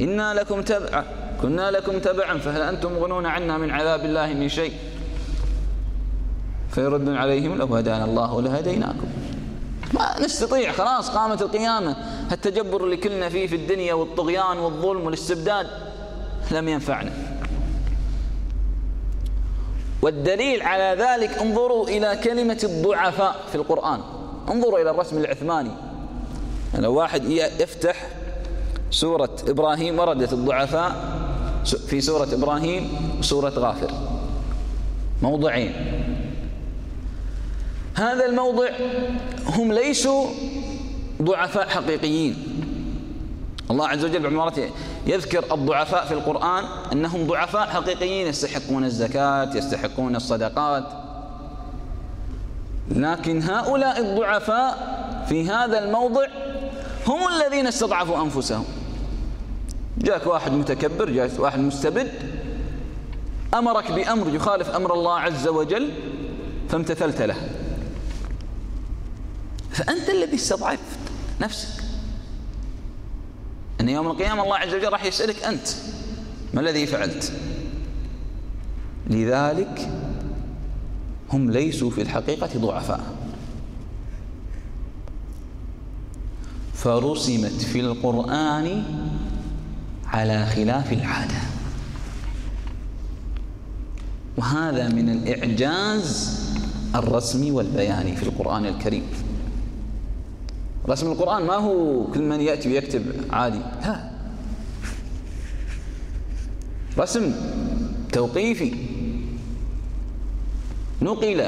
إنا 0.00 0.34
لكم 0.34 0.62
تبعا 0.62 1.04
كنا 1.42 1.70
لكم 1.70 1.98
تبعا 1.98 2.38
فهل 2.38 2.62
أنتم 2.62 2.92
مغنون 2.92 3.26
عنا 3.26 3.58
من 3.58 3.70
عذاب 3.70 4.04
الله 4.04 4.34
من 4.34 4.48
شيء؟ 4.48 4.72
فيرد 6.70 7.08
عليهم 7.08 7.58
لو 7.58 7.66
هدانا 7.76 8.04
الله 8.04 8.42
لهديناكم. 8.42 9.08
ما 9.92 10.20
نستطيع 10.20 10.72
خلاص 10.72 11.10
قامت 11.10 11.42
القيامة. 11.42 11.96
التجبر 12.32 12.84
اللي 12.84 12.96
كلنا 12.96 13.28
فيه 13.28 13.46
في 13.46 13.56
الدنيا 13.56 13.94
والطغيان 13.94 14.58
والظلم 14.58 15.06
والاستبداد 15.06 15.66
لم 16.50 16.68
ينفعنا. 16.68 17.12
والدليل 20.02 20.62
على 20.62 21.02
ذلك 21.02 21.38
انظروا 21.38 21.88
إلى 21.88 22.16
كلمة 22.24 22.58
الضعفاء 22.64 23.36
في 23.48 23.54
القرآن. 23.54 24.00
انظروا 24.50 24.78
إلى 24.78 24.90
الرسم 24.90 25.18
العثماني. 25.18 25.70
لو 26.78 26.94
واحد 26.94 27.24
يفتح 27.60 28.06
سورة 28.90 29.36
إبراهيم 29.48 29.98
وردت 29.98 30.32
الضعفاء 30.32 30.96
في 31.86 32.00
سورة 32.00 32.28
إبراهيم 32.32 33.16
وسورة 33.18 33.50
غافر. 33.50 33.90
موضعين 35.22 35.74
هذا 37.94 38.26
الموضع 38.26 38.68
هم 39.46 39.72
ليسوا 39.72 40.26
ضعفاء 41.22 41.68
حقيقيين. 41.68 42.36
الله 43.70 43.88
عز 43.88 44.04
وجل 44.04 44.22
بعمارته 44.22 44.70
يذكر 45.06 45.54
الضعفاء 45.54 46.06
في 46.06 46.14
القرآن 46.14 46.64
أنهم 46.92 47.26
ضعفاء 47.26 47.66
حقيقيين 47.66 48.26
يستحقون 48.26 48.84
الزكاة 48.84 49.56
يستحقون 49.56 50.16
الصدقات. 50.16 50.84
لكن 52.90 53.42
هؤلاء 53.42 54.00
الضعفاء 54.00 54.92
في 55.28 55.50
هذا 55.50 55.84
الموضع 55.84 56.26
هم 57.06 57.20
الذين 57.28 57.66
استضعفوا 57.66 58.22
أنفسهم. 58.22 58.64
جاءك 59.98 60.26
واحد 60.26 60.52
متكبر 60.52 61.10
جاءك 61.10 61.30
واحد 61.38 61.58
مستبد 61.58 62.12
أمرك 63.54 63.92
بأمر 63.92 64.34
يخالف 64.34 64.70
أمر 64.70 64.94
الله 64.94 65.18
عز 65.18 65.48
وجل 65.48 65.90
فامتثلت 66.68 67.22
له. 67.22 67.36
فأنت 69.72 70.08
الذي 70.08 70.36
استضعفت 70.36 70.98
نفسك. 71.40 71.84
أن 73.80 73.88
يوم 73.88 74.06
القيامة 74.06 74.42
الله 74.42 74.56
عز 74.56 74.74
وجل 74.74 74.92
راح 74.92 75.04
يسألك 75.04 75.42
أنت 75.42 75.68
ما 76.54 76.60
الذي 76.60 76.86
فعلت؟ 76.86 77.32
لذلك 79.10 79.90
هم 81.32 81.50
ليسوا 81.50 81.90
في 81.90 82.02
الحقيقة 82.02 82.58
ضعفاء. 82.58 83.04
فرسمت 86.74 87.62
في 87.62 87.80
القرآن 87.80 88.84
على 90.06 90.46
خلاف 90.46 90.92
العادة. 90.92 91.40
وهذا 94.36 94.88
من 94.88 95.08
الإعجاز 95.08 96.40
الرسمي 96.94 97.50
والبياني 97.50 98.16
في 98.16 98.22
القرآن 98.22 98.66
الكريم. 98.66 99.06
رسم 100.88 101.12
القرآن 101.12 101.46
ما 101.46 101.54
هو 101.54 102.04
كل 102.04 102.22
من 102.22 102.40
يأتي 102.40 102.72
ويكتب 102.72 103.02
عادي. 103.30 103.60
لا 103.86 104.10
رسم 106.98 107.34
توقيفي. 108.12 108.74
نقل 111.02 111.44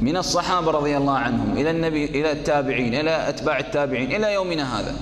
من 0.00 0.16
الصحابة 0.16 0.70
رضي 0.70 0.96
الله 0.96 1.18
عنهم 1.18 1.52
إلى 1.56 1.70
النبي 1.70 2.04
إلى 2.04 2.32
التابعين 2.32 2.94
إلى 2.94 3.28
أتباع 3.28 3.58
التابعين 3.58 4.12
إلى 4.12 4.34
يومنا 4.34 4.80
هذا. 4.80 4.96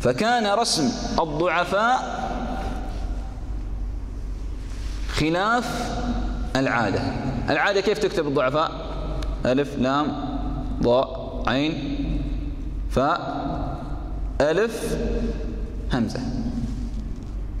فكان 0.00 0.46
رسم 0.46 0.90
الضعفاء 1.20 2.26
خلاف 5.08 5.96
العادة. 6.56 7.00
العادة 7.50 7.80
كيف 7.80 7.98
تكتب 7.98 8.26
الضعفاء؟ 8.26 8.70
ألف 9.46 9.78
لام 9.78 10.26
ضاء. 10.82 11.15
عين 11.46 11.96
فاء 12.90 13.46
ألف 14.40 14.96
همزة. 15.92 16.20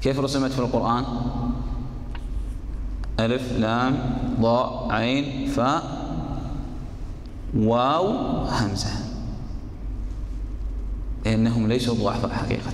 كيف 0.02 0.20
رسمت 0.20 0.50
في 0.50 0.58
القرآن؟ 0.58 1.04
ألف 3.20 3.52
لام 3.52 3.98
ضاء 4.40 4.92
عين 4.92 5.48
فاء 5.48 5.82
واو 7.56 8.06
همزة. 8.44 8.90
لأنهم 11.24 11.68
ليسوا 11.68 11.94
ضعفاء 11.94 12.30
حقيقة. 12.30 12.72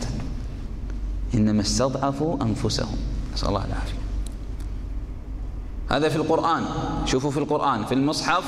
إنما 1.35 1.61
استضعفوا 1.61 2.43
أنفسهم. 2.43 2.97
نسأل 3.35 3.49
الله 3.49 3.65
العافية. 3.65 3.99
هذا 5.91 6.09
في 6.09 6.17
القرآن. 6.17 6.65
شوفوا 7.05 7.31
في 7.31 7.39
القرآن 7.39 7.85
في 7.85 7.95
المصحف 7.95 8.45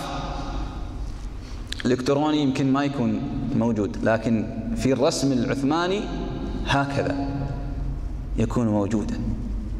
الإلكتروني 1.86 2.42
يمكن 2.42 2.72
ما 2.72 2.84
يكون 2.84 3.20
موجود 3.56 3.96
لكن 4.04 4.46
في 4.76 4.92
الرسم 4.92 5.32
العثماني 5.32 6.00
هكذا 6.66 7.28
يكون 8.38 8.66
موجودا. 8.68 9.20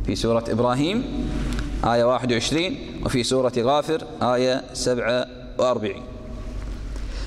في 0.07 0.17
سورة 0.17 0.45
إبراهيم 0.49 1.05
آية 1.85 2.05
21 2.05 2.77
وفي 3.05 3.23
سورة 3.23 3.53
غافر 3.59 4.05
آية 4.23 4.65
47 4.73 5.95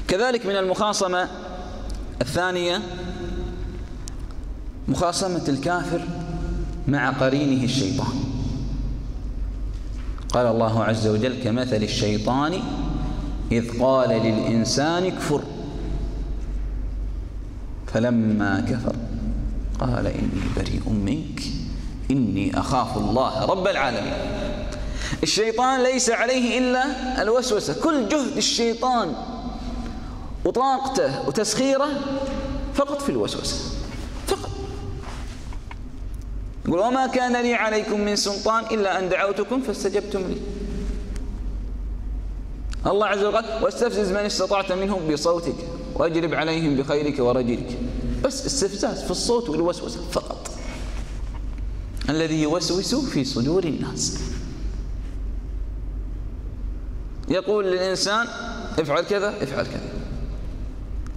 كذلك 0.08 0.46
من 0.46 0.56
المخاصمة 0.56 1.28
الثانية 2.22 2.82
مخاصمة 4.88 5.44
الكافر 5.50 6.02
مع 6.88 7.10
قرينه 7.10 7.64
الشيطان. 7.64 8.08
قال 10.30 10.48
الله 10.48 10.84
عز 10.84 11.08
وجل 11.08 11.44
كمثل 11.44 11.84
الشيطان 11.84 12.60
إذ 13.52 13.80
قال 13.80 14.10
للإنسان 14.10 15.06
اكفر. 15.06 15.42
فلما 17.88 18.66
كفر 18.70 18.96
قال 19.80 20.08
إني 20.08 20.42
بريء 20.56 20.90
منك 20.90 21.42
إني 22.12 22.60
أخاف 22.60 22.98
الله 22.98 23.46
رب 23.46 23.68
العالمين. 23.68 24.14
الشيطان 25.24 25.84
ليس 25.84 26.10
عليه 26.10 26.60
إلا 26.60 27.22
الوسوسة. 27.22 27.82
كل 27.84 28.10
جهد 28.10 28.38
الشيطان 28.38 29.16
وطاقته 30.46 31.28
وتسخيره 31.28 31.88
فقط 32.74 33.02
في 33.02 33.10
الوسوسة 33.10 33.56
فقط. 34.28 34.52
يقول 36.68 36.80
وما 36.80 37.08
كان 37.08 37.42
لي 37.42 37.54
عليكم 37.54 38.00
من 38.00 38.16
سلطان 38.16 38.64
إلا 38.72 39.00
أن 39.00 39.10
دعوتكم 39.10 39.62
فاستجبتم 39.62 40.20
لي. 40.20 40.38
الله 42.88 43.06
عز 43.06 43.24
وجل 43.24 43.44
واستفزز 43.62 44.12
من 44.12 44.18
استطعت 44.18 44.72
منهم 44.72 45.08
بصوتك 45.14 45.56
واجلب 45.96 46.34
عليهم 46.34 46.76
بخيرك 46.76 47.20
ورجلك. 47.20 47.78
بس 48.24 48.46
استفزاز 48.46 49.04
في 49.04 49.12
الصوت 49.12 49.50
والوسوسة 49.50 50.02
فقط. 50.12 50.50
الذي 52.10 52.42
يوسوس 52.42 52.96
في 52.96 53.24
صدور 53.24 53.64
الناس. 53.64 54.20
يقول 57.30 57.66
للإنسان 57.66 58.28
افعل 58.80 59.04
كذا 59.04 59.30
افعل 59.44 59.66
كذا. 59.66 59.90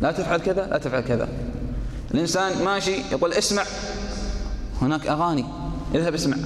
لا 0.00 0.12
تفعل 0.12 0.38
كذا 0.38 0.66
لا 0.66 0.78
تفعل 0.78 1.00
كذا. 1.00 1.28
الإنسان 2.14 2.64
ماشي 2.64 2.94
يقول 3.12 3.32
اسمع. 3.32 3.64
هناك 4.82 5.06
أغاني 5.06 5.44
اذهب 5.94 6.14
اسمع 6.14 6.36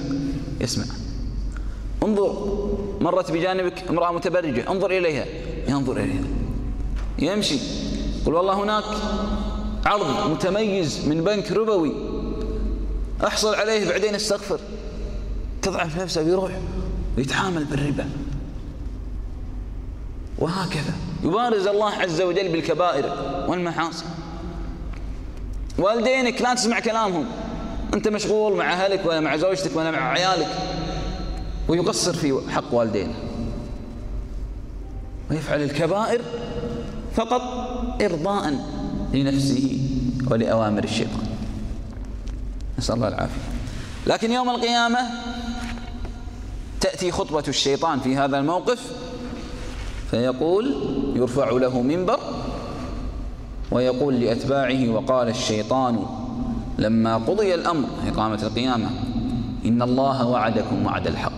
يسمع 0.61 0.85
انظر. 2.03 2.84
مرت 3.01 3.31
بجانبك 3.31 3.87
امرأة 3.89 4.11
متبرجة 4.11 4.69
انظر 4.69 4.91
إليها. 4.91 5.25
ينظر 5.67 5.97
إليها. 5.97 6.23
يمشي. 7.19 7.57
يقول 8.21 8.35
والله 8.35 8.63
هناك 8.63 8.83
عرض 9.85 10.31
متميز 10.31 11.07
من 11.07 11.23
بنك 11.23 11.51
ربوي. 11.51 11.91
أحصل 13.27 13.55
عليه 13.55 13.89
بعدين 13.89 14.15
استغفر. 14.15 14.59
تضعف 15.61 16.01
نفسه 16.01 16.23
ويروح 16.23 16.51
ويتعامل 17.17 17.65
بالربا. 17.65 18.09
وهكذا. 20.39 20.93
يبارز 21.23 21.67
الله 21.67 21.91
عز 21.91 22.21
وجل 22.21 22.49
بالكبائر 22.49 23.05
والمحاصي 23.47 24.05
والدينك 25.77 26.41
لا 26.41 26.53
تسمع 26.53 26.79
كلامهم. 26.79 27.25
أنت 27.93 28.07
مشغول 28.07 28.57
مع 28.57 28.73
أهلك 28.73 29.05
ولا 29.05 29.19
مع 29.19 29.37
زوجتك 29.37 29.75
ولا 29.75 29.91
مع 29.91 30.11
عيالك. 30.11 30.47
ويقصر 31.67 32.13
في 32.13 32.39
حق 32.49 32.73
والدينه 32.73 33.13
ويفعل 35.31 35.63
الكبائر 35.63 36.21
فقط 37.15 37.41
إرضاء 38.01 38.53
لنفسه 39.13 39.79
ولأوامر 40.31 40.83
الشيطان. 40.83 41.27
نسأل 42.79 42.95
الله 42.95 43.07
العافية. 43.07 43.41
لكن 44.07 44.31
يوم 44.31 44.49
القيامة 44.49 44.99
تأتي 46.81 47.11
خطبة 47.11 47.43
الشيطان 47.47 47.99
في 47.99 48.17
هذا 48.17 48.37
الموقف 48.37 48.91
فيقول 50.11 50.75
يرفع 51.15 51.49
له 51.51 51.81
منبر 51.81 52.19
ويقول 53.71 54.19
لأتباعه 54.19 54.89
وقال 54.89 55.29
الشيطان 55.29 56.05
لما 56.77 57.17
قضي 57.17 57.55
الأمر 57.55 57.87
إقامة 58.07 58.43
القيامة 58.43 58.89
إن 59.65 59.81
الله 59.81 60.27
وعدكم 60.27 60.85
وعد 60.85 61.07
الحق. 61.07 61.34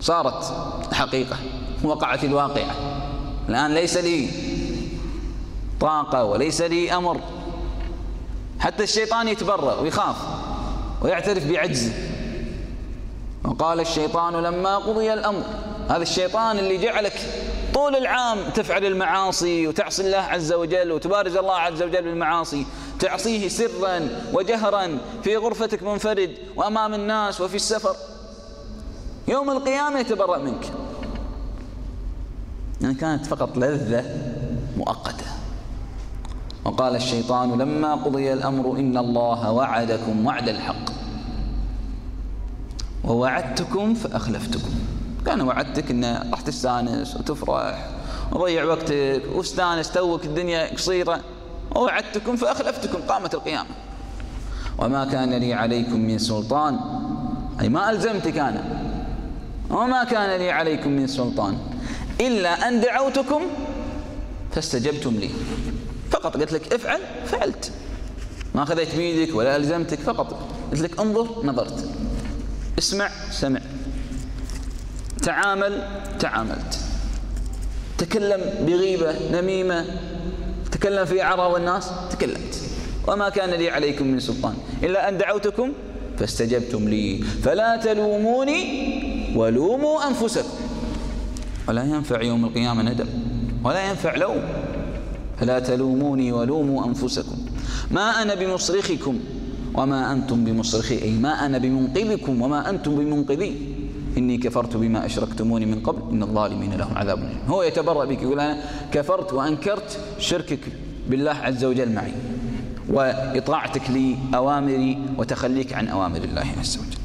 صارت 0.00 0.52
حقيقة 0.92 1.36
وقعت 1.84 2.24
الواقعة. 2.24 2.74
الآن 3.48 3.74
ليس 3.74 3.96
لي 3.96 4.28
طاقة 5.80 6.24
وليس 6.24 6.60
لي 6.60 6.92
أمر. 6.92 7.20
حتى 8.60 8.82
الشيطان 8.82 9.28
يتبرأ 9.28 9.80
ويخاف 9.80 10.16
ويعترف 11.02 11.46
بعجزه 11.46 11.92
وقال 13.44 13.80
الشيطان 13.80 14.32
لما 14.32 14.78
قضي 14.78 15.12
الأمر 15.12 15.42
هذا 15.88 16.02
الشيطان 16.02 16.58
اللي 16.58 16.76
جعلك 16.76 17.12
طول 17.74 17.96
العام 17.96 18.38
تفعل 18.54 18.84
المعاصي 18.84 19.66
وتعصي 19.66 20.02
الله 20.02 20.18
عز 20.18 20.52
وجل 20.52 20.92
وتبارز 20.92 21.36
الله 21.36 21.54
عز 21.54 21.82
وجل 21.82 22.02
بالمعاصي 22.02 22.66
تعصيه 22.98 23.48
سرا 23.48 24.08
وجهرا 24.32 24.98
في 25.24 25.36
غرفتك 25.36 25.82
منفرد 25.82 26.34
وأمام 26.56 26.94
الناس 26.94 27.40
وفي 27.40 27.56
السفر. 27.56 27.96
يوم 29.28 29.50
القيامة 29.50 29.98
يتبرأ 29.98 30.38
منك. 30.38 30.72
يعني 32.80 32.94
كانت 32.94 33.26
فقط 33.26 33.56
لذة 33.56 34.04
مؤقتة. 34.76 35.24
وقال 36.64 36.96
الشيطان 36.96 37.58
لما 37.58 37.94
قضي 37.94 38.32
الأمر 38.32 38.78
إن 38.78 38.96
الله 38.96 39.52
وعدكم 39.52 40.26
وعد 40.26 40.48
الحق. 40.48 40.90
ووعدتكم 43.04 43.94
فأخلفتكم. 43.94 44.70
كان 45.26 45.40
وعدتك 45.40 45.90
أن 45.90 46.28
راح 46.30 46.40
تستأنس 46.40 47.16
وتفرح 47.16 47.90
وضيع 48.32 48.64
وقتك 48.64 49.22
واستأنس 49.34 49.92
توك 49.92 50.24
الدنيا 50.24 50.74
قصيرة. 50.74 51.20
ووعدتكم 51.76 52.36
فأخلفتكم 52.36 52.98
قامت 53.02 53.34
القيامة. 53.34 53.70
وما 54.78 55.04
كان 55.04 55.34
لي 55.34 55.54
عليكم 55.54 56.00
من 56.00 56.18
سلطان. 56.18 56.80
أي 57.60 57.68
ما 57.68 57.90
ألزمتك 57.90 58.38
أنا. 58.38 58.87
وما 59.70 60.04
كان 60.04 60.38
لي 60.38 60.50
عليكم 60.50 60.90
من 60.90 61.06
سلطان. 61.06 61.58
إلا 62.20 62.68
أن 62.68 62.80
دعوتكم 62.80 63.42
فاستجبتم 64.52 65.14
لي. 65.14 65.30
فقط 66.10 66.36
قلت 66.36 66.52
لك 66.52 66.72
افعل 66.72 67.00
فعلت. 67.26 67.72
ما 68.54 68.62
أخذت 68.62 68.96
بيدك 68.96 69.34
ولا 69.34 69.56
ألزمتك 69.56 69.98
فقط 69.98 70.38
قلت 70.72 70.80
لك 70.80 71.00
انظر 71.00 71.46
نظرت. 71.46 71.90
اسمع 72.78 73.10
سمع. 73.30 73.60
تعامل 75.22 75.82
تعاملت. 76.20 76.78
تكلم 77.98 78.40
بغيبة 78.66 79.14
نميمة. 79.32 79.84
تكلم 80.72 81.04
في 81.04 81.22
أعراض 81.22 81.54
الناس 81.54 81.90
تكلمت. 82.10 82.60
وما 83.08 83.28
كان 83.28 83.50
لي 83.50 83.70
عليكم 83.70 84.06
من 84.06 84.20
سلطان. 84.20 84.54
إلا 84.82 85.08
أن 85.08 85.18
دعوتكم 85.18 85.72
فاستجبتم 86.18 86.88
لي. 86.88 87.24
فلا 87.44 87.76
تلوموني 87.76 88.97
ولوموا 89.36 90.08
أنفسكم. 90.08 90.58
ولا 91.68 91.84
ينفع 91.84 92.22
يوم 92.22 92.44
القيامة 92.44 92.82
ندم. 92.82 93.06
ولا 93.64 93.90
ينفع 93.90 94.16
لوم. 94.16 94.42
فلا 95.40 95.58
تلوموني 95.58 96.32
ولوموا 96.32 96.86
أنفسكم. 96.86 97.36
ما 97.90 98.22
أنا 98.22 98.34
بمصرخكم 98.34 99.18
وما 99.74 100.12
أنتم 100.12 100.44
بمصرخي. 100.44 101.02
أي 101.02 101.10
ما 101.10 101.46
أنا 101.46 101.58
بمنقذكم 101.58 102.42
وما 102.42 102.70
أنتم 102.70 102.96
بمنقذي. 102.96 103.74
إني 104.18 104.36
كفرت 104.36 104.76
بما 104.76 105.06
أشركتموني 105.06 105.66
من 105.66 105.80
قبل. 105.80 106.10
إن 106.12 106.22
الظالمين 106.22 106.72
لهم 106.74 106.98
عذاب 106.98 107.32
هو 107.48 107.62
يتبرأ 107.62 108.04
بك 108.04 108.22
يقول 108.22 108.40
أنا 108.40 108.64
كفرت 108.92 109.32
وأنكرت 109.32 109.98
شركك 110.18 110.60
بالله 111.10 111.32
عز 111.32 111.64
وجل 111.64 111.92
معي. 111.92 112.12
وإطاعتك 112.88 113.82
لأوامري 113.90 114.98
وتخليك 115.18 115.72
عن 115.72 115.88
أوامر 115.88 116.16
الله 116.16 116.46
عز 116.60 116.78
وجل. 116.78 116.97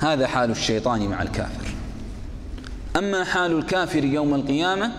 هذا 0.00 0.26
حال 0.26 0.50
الشيطان 0.50 1.08
مع 1.08 1.22
الكافر. 1.22 1.68
أما 2.96 3.24
حال 3.24 3.58
الكافر 3.58 4.04
يوم 4.04 4.34
القيامة 4.34 4.92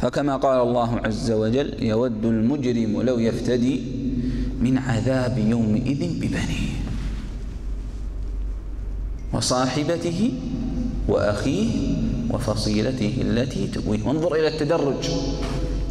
فكما 0.00 0.36
قال 0.36 0.60
الله 0.60 1.00
عز 1.04 1.30
وجل 1.30 1.82
يود 1.82 2.24
المجرم 2.24 3.02
لو 3.02 3.18
يفتدي 3.18 3.82
من 4.60 4.78
عذاب 4.78 5.38
يومئذ 5.38 6.20
ببنيه 6.20 6.68
وصاحبته 9.32 10.32
وأخيه 11.08 11.96
وفصيلته 12.30 13.14
التي 13.20 13.66
تؤويه. 13.66 14.02
وانظر 14.04 14.34
إلى 14.34 14.48
التدرج. 14.48 15.10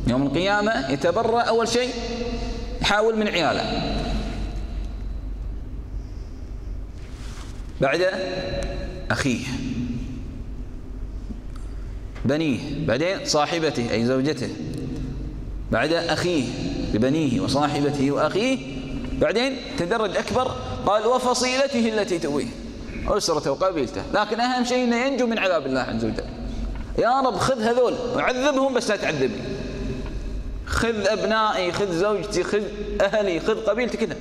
يوم 0.07 0.23
القيامة 0.23 0.91
يتبرأ 0.91 1.41
أول 1.41 1.67
شيء 1.67 1.89
يحاول 2.81 3.19
من 3.19 3.27
عياله. 3.27 4.06
بعد 7.81 8.01
أخيه 9.11 9.45
بنيه 12.25 12.59
بعدين 12.87 13.25
صاحبته 13.25 13.91
أي 13.91 14.05
زوجته 14.05 14.49
بعد 15.71 15.93
أخيه 15.93 16.45
ببنيه 16.93 17.41
وصاحبته 17.41 18.11
وأخيه 18.11 18.57
بعدين 19.21 19.57
تدرج 19.77 20.17
أكبر 20.17 20.51
قال 20.85 21.07
وفصيلته 21.07 21.89
التي 21.89 22.19
تؤويه. 22.19 22.47
أسرته 23.07 23.51
وقبيلته. 23.51 24.01
لكن 24.13 24.39
أهم 24.39 24.65
شيء 24.65 24.83
أنه 24.83 25.05
ينجو 25.05 25.27
من 25.27 25.39
عذاب 25.39 25.65
الله 25.65 25.79
عز 25.79 26.05
وجل. 26.05 26.23
يا 26.97 27.21
رب 27.21 27.35
خذ 27.35 27.61
هذول 27.61 27.93
وعذبهم 28.15 28.73
بس 28.73 28.89
لا 28.89 28.95
تعذبني 28.95 29.41
خذ 30.65 31.07
أبنائي 31.07 31.71
خذ 31.71 31.91
زوجتي 31.91 32.43
خذ 32.43 32.63
أهلي 33.01 33.39
خذ 33.39 33.65
قبيلتي 33.65 33.97
كذا 33.97 34.15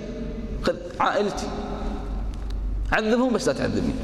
خذ 0.63 0.75
عائلتي. 1.01 1.47
عذبهم 2.93 3.33
بس 3.33 3.49
لا 3.49 3.53
تعذبني. 3.53 3.95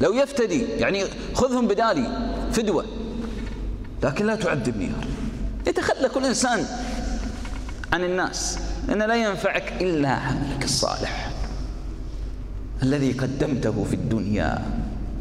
لو 0.00 0.12
يفتدي 0.12 0.62
يعني 0.62 1.04
خذهم 1.34 1.68
بدالي 1.68 2.32
فدوة. 2.52 2.84
لكن 4.02 4.26
لا 4.26 4.36
تعذبني 4.36 4.84
يا 4.84 4.92
رب. 5.02 5.68
يتخلى 5.68 6.08
كل 6.08 6.24
إنسان 6.24 6.64
عن 7.92 8.04
الناس. 8.04 8.58
لأن 8.88 9.02
لا 9.02 9.14
ينفعك 9.14 9.72
إلا 9.80 10.08
عملك 10.08 10.64
الصالح. 10.64 11.32
الذي 12.82 13.12
قدمته 13.12 13.84
في 13.84 13.94
الدنيا 13.94 14.62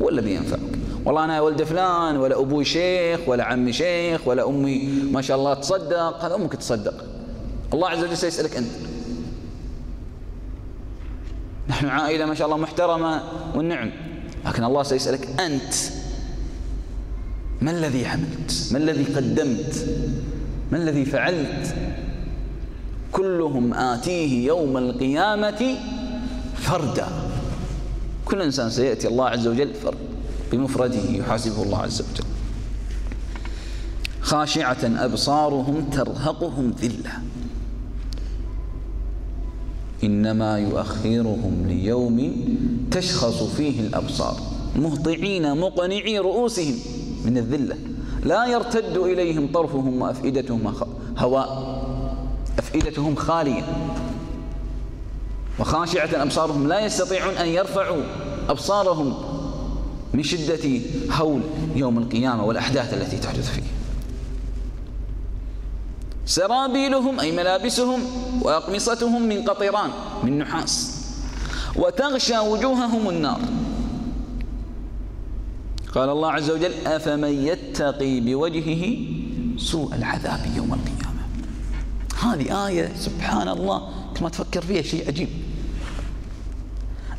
هو 0.01 0.09
الذي 0.09 0.33
ينفعك. 0.33 0.59
والله 1.05 1.23
أنا 1.23 1.41
ولد 1.41 1.63
فلان 1.63 2.17
ولا 2.17 2.39
أبوي 2.39 2.65
شيخ 2.65 3.19
ولا 3.27 3.43
عمي 3.43 3.73
شيخ 3.73 4.27
ولا 4.27 4.49
أمي 4.49 4.87
ما 5.11 5.21
شاء 5.21 5.37
الله 5.37 5.53
تصدق. 5.53 6.25
هذا 6.25 6.35
أمك 6.35 6.55
تصدق. 6.55 7.05
الله 7.73 7.89
عز 7.89 8.03
وجل 8.03 8.17
سيسألك 8.17 8.57
أنت. 8.57 8.86
نحن 11.77 11.87
عائلة 11.87 12.25
ما 12.25 12.35
شاء 12.35 12.47
الله 12.47 12.57
محترمة 12.57 13.23
والنعم. 13.55 13.91
لكن 14.45 14.63
الله 14.63 14.83
سيسألك 14.83 15.39
أنت 15.39 15.73
ما 17.61 17.71
الذي 17.71 18.05
عملت؟ 18.05 18.69
ما 18.71 18.77
الذي 18.77 19.03
قدمت؟ 19.03 19.87
ما 20.71 20.77
الذي 20.77 21.05
فعلت؟ 21.05 21.75
كلهم 23.11 23.73
آتيه 23.73 24.47
يوم 24.47 24.77
القيامة 24.77 25.75
فردا. 26.55 27.07
كل 28.25 28.41
إنسان 28.41 28.69
سيأتي 28.69 29.07
الله 29.07 29.25
عز 29.25 29.47
وجل 29.47 29.73
فرد 29.73 29.97
بمفرده 30.51 31.09
يحاسبه 31.09 31.63
الله 31.63 31.77
عز 31.77 32.01
وجل. 32.01 32.25
خاشعة 34.21 34.77
أبصارهم 34.83 35.89
ترهقهم 35.89 36.75
ذلة. 36.81 37.11
إنما 40.03 40.59
يؤخرهم 40.59 41.63
ليوم 41.67 42.33
تشخص 42.91 43.43
فيه 43.43 43.79
الأبصار. 43.79 44.39
مهطعين 44.75 45.57
مقنعي 45.57 46.19
رؤوسهم 46.19 46.75
من 47.25 47.37
الذلة. 47.37 47.75
لا 48.23 48.45
يرتد 48.45 48.97
إليهم 48.97 49.51
طرفهم 49.51 50.01
وأفئدتهم 50.01 50.73
هواء. 51.17 51.77
أفئدتهم 52.59 53.15
خالية. 53.15 53.63
وخاشعة 55.59 56.23
أبصارهم 56.23 56.67
لا 56.67 56.85
يستطيعون 56.85 57.33
أن 57.33 57.47
يرفعوا 57.47 58.03
أبصارهم 58.49 59.13
من 60.13 60.23
شدة 60.23 60.79
هول 61.11 61.41
يوم 61.75 61.97
القيامة 61.97 62.45
والأحداث 62.45 62.93
التي 62.93 63.17
تحدث 63.17 63.49
فيه. 63.49 63.76
سرابيلهم 66.27 67.19
أي 67.19 67.31
ملابسهم 67.31 68.01
وأقمصتهم 68.41 69.21
من 69.21 69.41
قطران 69.41 69.89
من 70.23 70.37
نحاس. 70.37 70.97
وتغشى 71.75 72.37
وجوههم 72.37 73.09
النار. 73.09 73.39
قال 75.95 76.09
الله 76.09 76.31
عز 76.31 76.49
وجل 76.51 76.87
أفمن 76.87 77.47
يتقي 77.47 78.19
بوجهه 78.19 78.97
سوء 79.57 79.95
العذاب 79.95 80.39
يوم 80.55 80.73
القيامة؟ 80.73 81.23
هذه 82.23 82.67
آية 82.67 82.91
سبحان 82.95 83.47
الله 83.47 83.89
كنت 84.09 84.21
ما 84.21 84.29
تفكر 84.29 84.61
فيها 84.61 84.81
شيء 84.81 85.07
عجيب. 85.07 85.29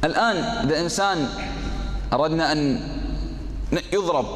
الآن 0.04 0.36
إذا 0.36 0.80
إنسان 0.80 1.28
أردنا 2.12 2.52
أن 2.52 2.80
يضرب 3.92 4.26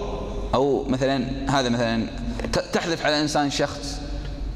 أو 0.54 0.84
مثلا 0.88 1.24
هذا 1.50 1.68
مثلا 1.68 2.06
تحذف 2.72 3.06
على 3.06 3.20
إنسان 3.20 3.50
شخص 3.50 4.01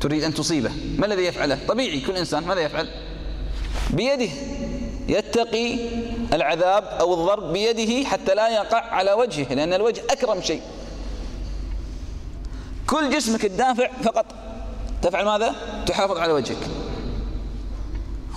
تريد 0.01 0.25
أن 0.25 0.35
تصيبه. 0.35 0.71
ما 0.99 1.07
الذي 1.07 1.23
يفعله؟ 1.23 1.59
طبيعي 1.69 2.01
كل 2.01 2.17
إنسان 2.17 2.45
ماذا 2.45 2.61
يفعل؟ 2.61 2.89
بيده. 3.91 4.31
يتقي 5.09 5.79
العذاب 6.33 6.85
أو 6.85 7.15
الضرب 7.15 7.53
بيده 7.53 8.09
حتى 8.09 8.35
لا 8.35 8.49
يقع 8.49 8.81
على 8.81 9.13
وجهه 9.13 9.55
لأن 9.55 9.73
الوجه 9.73 10.03
أكرم 10.11 10.43
شيء. 10.43 10.61
كل 12.87 13.11
جسمك 13.11 13.43
تدافع 13.43 13.91
فقط. 14.03 14.27
تفعل 15.03 15.25
ماذا؟ 15.25 15.55
تحافظ 15.87 16.19
على 16.19 16.33
وجهك. 16.33 16.69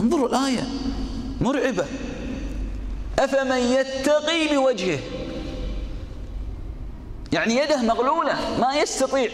انظروا 0.01 0.29
الآية. 0.29 0.67
مرعبة. 1.41 1.85
أفمن 3.19 3.57
يتقي 3.57 4.47
بوجهه؟ 4.55 4.99
يعني 7.33 7.55
يده 7.57 7.81
مغلولة 7.81 8.59
ما 8.59 8.73
يستطيع. 8.75 9.31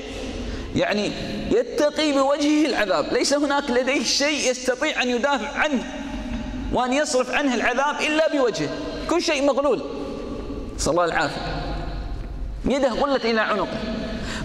يعني 0.75 1.11
يتقي 1.51 2.11
بوجهه 2.11 2.65
العذاب. 2.65 3.13
ليس 3.13 3.33
هناك 3.33 3.69
لديه 3.69 4.03
شيء 4.03 4.51
يستطيع 4.51 5.03
أن 5.03 5.09
يدافع 5.09 5.59
عنه 5.59 5.83
وأن 6.73 6.93
يصرف 6.93 7.31
عنه 7.31 7.55
العذاب 7.55 8.01
إلا 8.01 8.31
بوجهه. 8.33 8.69
كل 9.09 9.21
شيء 9.21 9.45
مغلول. 9.45 9.81
صلى 10.77 10.91
الله 10.91 11.05
العافية. 11.05 11.41
يده 12.65 12.89
غلت 12.89 13.25
إلى 13.25 13.41
عنقه. 13.41 13.77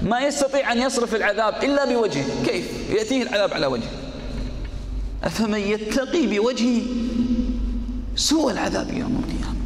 ما 0.02 0.20
يستطيع 0.20 0.72
أن 0.72 0.82
يصرف 0.82 1.14
العذاب 1.14 1.64
إلا 1.64 1.84
بوجهه. 1.84 2.44
كيف؟ 2.46 2.90
يأتيه 2.90 3.22
العذاب 3.22 3.54
على 3.54 3.66
وجهه. 3.66 3.90
أفمن 5.24 5.58
يتقي 5.58 6.26
بوجهه 6.26 6.82
سوء 8.16 8.52
العذاب 8.52 8.92
يوم 8.92 9.24
القيامة؟ 9.24 9.56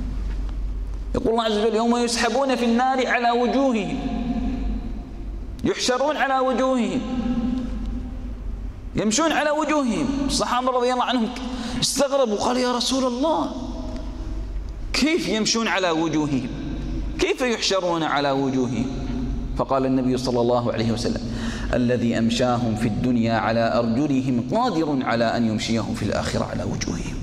يقول 1.15 1.31
الله 1.31 1.45
عز 1.45 1.59
وجل 1.59 1.75
يوم 1.75 1.97
يسحبون 1.97 2.57
في 2.57 2.65
النار 2.65 3.07
على 3.07 3.31
وجوههم. 3.31 4.14
يحشرون 5.65 6.17
على 6.17 6.39
وجوههم. 6.39 7.01
يمشون 8.97 9.33
على 9.33 9.51
وجوههم. 9.51 10.07
الصحابة 10.27 10.71
رضي 10.71 10.93
الله 10.93 11.05
عنهم 11.05 11.29
استغربوا 11.81 12.37
قال 12.37 12.57
يا 12.57 12.73
رسول 12.73 13.05
الله 13.05 13.51
كيف 14.93 15.29
يمشون 15.29 15.69
على 15.69 15.91
وجوههم؟ 15.91 16.49
كيف 17.19 17.41
يحشرون 17.41 18.03
على 18.03 18.31
وجوههم؟ 18.31 18.87
فقال 19.57 19.87
النبي 19.87 20.17
صلى 20.17 20.41
الله 20.41 20.73
عليه 20.73 20.93
وسلم 20.93 21.21
الذي 21.75 22.19
أمشاهم 22.19 22.75
في 22.77 22.89
الدنيا 22.89 23.35
على 23.35 23.79
أرجلهم 23.79 24.45
قادر 24.53 24.99
على 25.03 25.37
أن 25.37 25.47
يمشيهم 25.47 25.95
في 25.95 26.03
الآخرة 26.03 26.45
على 26.45 26.63
وجوههم. 26.63 27.17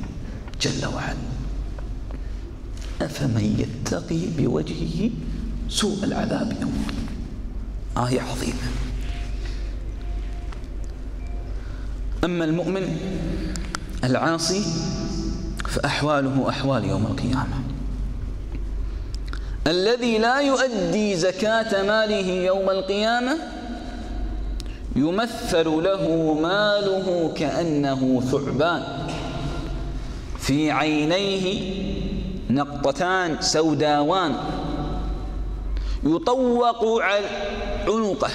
جل 0.61 0.85
وعلا. 0.95 1.17
أفمن 3.01 3.55
يتقي 3.59 4.19
بوجهه 4.37 5.09
سوء 5.69 6.03
العذاب 6.03 6.57
يوم 6.61 6.85
آية 7.97 8.21
عظيمة 8.21 8.67
أما 12.23 12.45
المؤمن 12.45 12.97
العاصي 14.03 14.63
فأحواله 15.65 16.49
أحوال 16.49 16.85
يوم 16.85 17.05
القيامة. 17.05 17.61
الذي 19.67 20.17
لا 20.17 20.39
يؤدي 20.39 21.15
زكاة 21.15 21.83
ماله 21.83 22.27
يوم 22.27 22.69
القيامة 22.69 23.37
يمثل 24.95 25.65
له 25.65 26.33
ماله 26.41 27.33
كأنه 27.37 28.21
ثعبان. 28.31 28.83
في 30.39 30.71
عينيه 30.71 31.73
نقطتان 32.49 33.41
سوداوان. 33.41 34.35
يطوق 36.03 37.01
عنقه. 37.87 38.29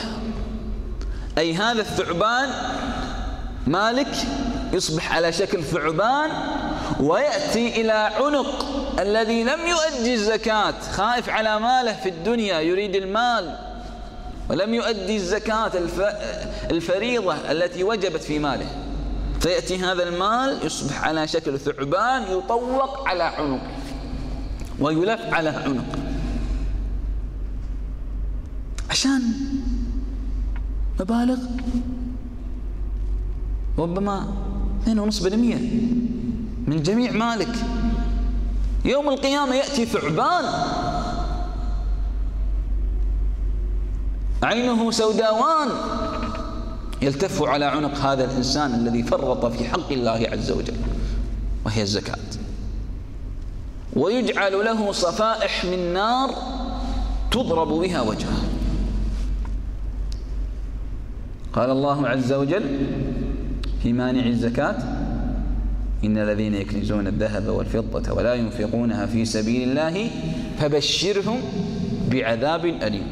أي 1.38 1.54
هذا 1.54 1.80
الثعبان 1.80 2.48
مالك 3.66 4.08
يصبح 4.72 5.14
على 5.14 5.32
شكل 5.32 5.64
ثعبان 5.64 6.30
ويأتي 7.00 7.80
إلى 7.80 7.92
عنق 7.92 8.66
الذي 9.00 9.44
لم 9.44 9.60
يؤدي 9.66 10.14
الزكاة 10.14 10.74
خائف 10.92 11.28
على 11.28 11.60
ماله 11.60 11.92
في 11.92 12.08
الدنيا 12.08 12.60
يريد 12.60 12.96
المال. 12.96 13.58
ولم 14.50 14.74
يؤدي 14.74 15.16
الزكاة 15.16 15.70
الفريضة 16.70 17.34
التي 17.34 17.84
وجبت 17.84 18.22
في 18.22 18.38
ماله. 18.38 18.66
فيأتي 19.40 19.78
هذا 19.78 20.02
المال 20.08 20.66
يصبح 20.66 21.04
على 21.04 21.28
شكل 21.28 21.58
ثعبان 21.58 22.22
يطوق 22.22 23.08
على 23.08 23.22
عنق 23.22 23.60
ويلف 24.80 25.20
على 25.34 25.48
عنق. 25.48 25.84
عشان 28.96 29.22
مبالغ. 31.00 31.38
ربما 33.78 34.28
2.5% 34.86 35.60
من 36.66 36.82
جميع 36.82 37.12
مالك. 37.12 37.54
يوم 38.84 39.08
القيامة 39.08 39.54
يأتي 39.54 39.86
ثعبان. 39.86 40.44
عينه 44.42 44.90
سوداوان. 44.90 45.68
يلتف 47.02 47.42
على 47.42 47.64
عنق 47.64 47.98
هذا 47.98 48.24
الإنسان 48.24 48.74
الذي 48.74 49.02
فرط 49.02 49.46
في 49.46 49.64
حق 49.64 49.92
الله 49.92 50.28
عز 50.32 50.50
وجل 50.50 50.76
وهي 51.64 51.82
الزكاة. 51.82 52.26
ويجعل 53.96 54.64
له 54.64 54.92
صفائح 54.92 55.64
من 55.64 55.92
نار 55.92 56.30
تضرب 57.30 57.68
بها 57.68 58.00
وجهه. 58.00 58.45
قال 61.56 61.70
الله 61.70 62.08
عز 62.08 62.32
وجل 62.32 62.62
في 63.82 63.92
مانع 63.92 64.26
الزكاة 64.26 64.76
إن 66.04 66.18
الذين 66.18 66.54
يكنزون 66.54 67.06
الذهب 67.06 67.48
والفضة 67.48 68.12
ولا 68.12 68.34
ينفقونها 68.34 69.06
في 69.06 69.24
سبيل 69.24 69.68
الله 69.68 70.10
فبشرهم 70.58 71.38
بعذاب 72.10 72.64
أليم. 72.64 73.06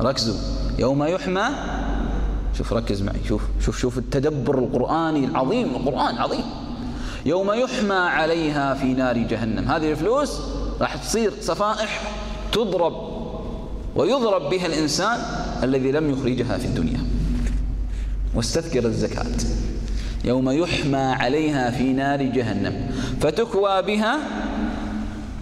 ركزوا 0.00 0.36
يوم 0.78 1.04
يحمى 1.04 1.44
شوف 2.58 2.72
ركز 2.72 3.02
معي 3.02 3.20
شوف 3.28 3.42
شوف 3.60 3.78
شوف 3.78 3.98
التدبر 3.98 4.58
القرآني 4.58 5.24
العظيم 5.24 5.66
القرآن 5.76 6.18
عظيم 6.18 6.44
يوم 7.26 7.52
يحمى 7.52 7.94
عليها 7.94 8.74
في 8.74 8.94
نار 8.94 9.18
جهنم 9.18 9.68
هذه 9.68 9.90
الفلوس 9.90 10.40
راح 10.80 10.96
تصير 10.96 11.32
صفائح 11.40 12.02
تضرب 12.52 12.92
ويضرب 13.96 14.50
بها 14.50 14.66
الإنسان 14.66 15.18
الذي 15.62 15.92
لم 15.92 16.10
يخرجها 16.10 16.58
في 16.58 16.64
الدنيا. 16.64 17.15
واستذكر 18.36 18.86
الزكاة. 18.86 19.26
يوم 20.24 20.50
يحمى 20.50 20.96
عليها 20.96 21.70
في 21.70 21.92
نار 21.92 22.22
جهنم. 22.22 22.90
فتكوى 23.20 23.82
بها 23.82 24.18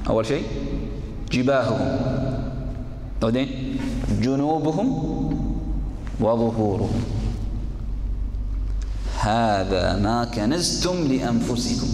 أول 0.09 0.27
شيء 0.27 0.45
جباههم. 1.33 1.99
بعدين 3.23 3.79
جنوبهم 4.21 4.89
وظهورهم. 6.21 7.05
هذا 9.21 9.97
ما 9.97 10.25
كنزتم 10.35 11.07
لأنفسكم. 11.07 11.89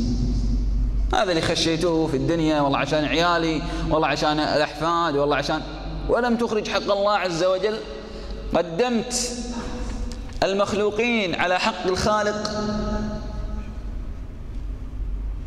هذا 1.15 1.31
اللي 1.31 1.41
خشيتوه 1.43 2.07
في 2.07 2.17
الدنيا 2.17 2.61
والله 2.61 2.79
عشان 2.79 3.05
عيالي 3.05 3.63
والله 3.91 4.09
عشان 4.09 4.39
الأحفاد 4.39 5.17
والله 5.17 5.37
عشان. 5.37 5.61
ولم 6.09 6.37
تخرج 6.37 6.69
حق 6.69 6.93
الله 6.93 7.13
عز 7.13 7.45
وجل 7.45 7.77
قدمت 8.55 9.33
المخلوقين 10.43 11.35
على 11.35 11.59
حق 11.59 11.87
الخالق. 11.87 12.51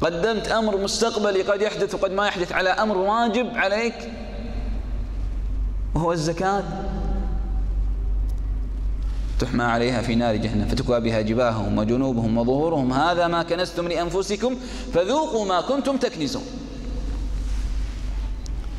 قدمت 0.01 0.47
أمر 0.47 0.77
مستقبلي 0.77 1.41
قد 1.41 1.61
يحدث 1.61 1.95
وقد 1.95 2.11
ما 2.11 2.27
يحدث 2.27 2.51
على 2.51 2.69
أمر 2.69 2.97
واجب 2.97 3.57
عليك 3.57 3.95
وهو 5.95 6.11
الزكاة. 6.11 6.63
تحمى 9.39 9.63
عليها 9.63 10.01
في 10.01 10.15
نار 10.15 10.35
جهنم 10.35 10.67
فتكوى 10.67 10.99
بها 10.99 11.21
جباههم 11.21 11.77
وجنوبهم 11.77 12.37
وظهورهم. 12.37 12.93
هذا 12.93 13.27
ما 13.27 13.43
كنستم 13.43 13.87
لأنفسكم 13.87 14.55
فذوقوا 14.93 15.45
ما 15.45 15.61
كنتم 15.61 15.97
تكنزون. 15.97 16.43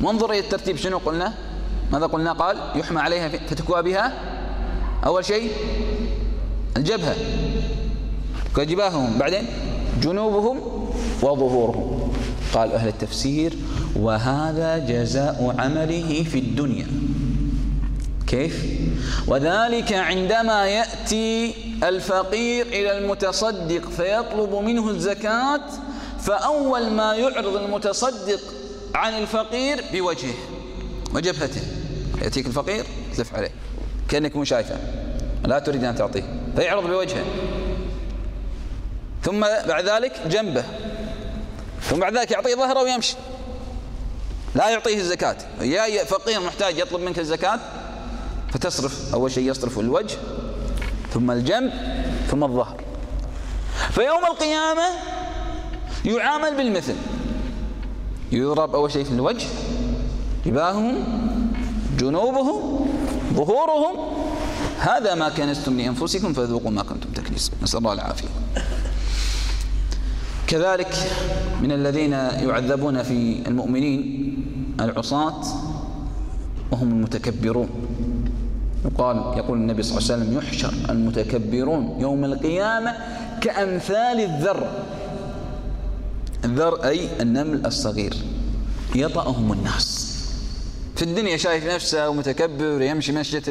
وانظر 0.01 0.31
إلى 0.31 0.39
الترتيب 0.39 0.75
شنو 0.75 0.97
قلنا؟ 0.97 1.33
ماذا 1.91 2.05
قلنا؟ 2.05 2.33
قال 2.33 2.57
يحمى 2.75 3.01
عليها 3.01 3.29
فتكوى 3.29 3.81
بها. 3.81 4.13
أول 5.05 5.25
شيء 5.25 5.51
الجبهة. 6.77 7.15
كجباههم. 8.55 9.17
بعدين 9.17 9.47
جنوبهم 10.01 10.59
وظهورهم. 11.21 12.13
قال 12.53 12.71
أهل 12.71 12.87
التفسير 12.87 13.53
وهذا 13.95 14.77
جزاء 14.77 15.55
عمله 15.59 16.23
في 16.23 16.39
الدنيا. 16.39 16.87
كيف؟ 18.27 18.65
وذلك 19.27 19.93
عندما 19.93 20.65
يأتي 20.65 21.53
الفقير 21.83 22.65
إلى 22.65 22.97
المتصدق 22.97 23.89
فيطلب 23.89 24.55
منه 24.55 24.89
الزكاة 24.89 25.61
فأول 26.19 26.91
ما 26.91 27.13
يعرض 27.13 27.55
المتصدق 27.55 28.39
عن 28.95 29.13
الفقير 29.13 29.83
بوجهه 29.93 30.33
وجبهته. 31.13 31.61
يأتيك 32.21 32.45
الفقير 32.45 32.85
تلف 33.17 33.35
عليه. 33.35 33.51
كأنك 34.09 34.35
مو 34.35 34.43
شايفه. 34.43 35.04
لا 35.45 35.59
تريد 35.59 35.83
أن 35.83 35.95
تعطيه. 35.95 36.23
فيعرض 36.55 36.87
بوجهه. 36.87 37.23
ثم 39.23 39.39
بعد 39.67 39.85
ذلك 39.85 40.21
جنبه. 40.27 40.63
ثم 41.81 41.99
بعد 41.99 42.17
ذلك 42.17 42.31
يعطيه 42.31 42.55
ظهره 42.55 42.83
ويمشي. 42.83 43.15
لا 44.55 44.69
يعطيه 44.69 44.97
الزكاة. 44.97 45.37
يا 45.61 46.03
فقير 46.03 46.39
محتاج 46.39 46.77
يطلب 46.77 47.01
منك 47.01 47.19
الزكاة 47.19 47.59
فتصرف. 48.53 49.13
أول 49.13 49.31
شيء 49.31 49.49
يصرف 49.49 49.79
الوجه 49.79 50.17
ثم 51.13 51.31
الجنب 51.31 51.73
ثم 52.31 52.43
الظهر. 52.43 52.81
فيوم 53.91 54.25
القيامة 54.25 54.87
يعامل 56.05 56.55
بالمثل. 56.55 56.95
يضرب 58.31 58.75
أول 58.75 58.91
شيء 58.91 59.03
في 59.03 59.11
الوجه 59.11 59.47
جباههم 60.45 61.03
جنوبهم 61.97 62.87
ظهورهم 63.33 64.24
هذا 64.79 65.15
ما 65.15 65.29
كنستم 65.29 65.77
لأنفسكم 65.77 66.33
فذوقوا 66.33 66.71
ما 66.71 66.83
كنتم 66.83 67.09
تكنسون. 67.09 67.55
نسأل 67.63 67.79
الله 67.79 67.93
العافية. 67.93 68.27
كذلك 70.47 70.95
من 71.61 71.71
الذين 71.71 72.11
يعذبون 72.11 73.03
في 73.03 73.47
المؤمنين 73.47 74.35
العصاة 74.79 75.41
وهم 76.71 76.91
المتكبرون. 76.91 77.69
يقال 78.85 79.37
يقول 79.37 79.57
النبي 79.57 79.83
صلى 79.83 79.97
الله 79.97 80.11
عليه 80.11 80.23
وسلم 80.23 80.37
يحشر 80.37 80.73
المتكبرون 80.89 81.97
يوم 81.99 82.25
القيامة 82.25 82.93
كأمثال 83.41 84.19
الذر. 84.19 84.67
الذر 86.45 86.83
أي 86.83 87.21
النمل 87.21 87.65
الصغير. 87.65 88.13
يطأهم 88.95 89.51
الناس. 89.51 90.04
في 90.95 91.01
الدنيا 91.01 91.37
شايف 91.37 91.65
نفسه 91.65 92.09
ومتكبر 92.09 92.81
يمشي 92.81 93.11
مشية 93.11 93.43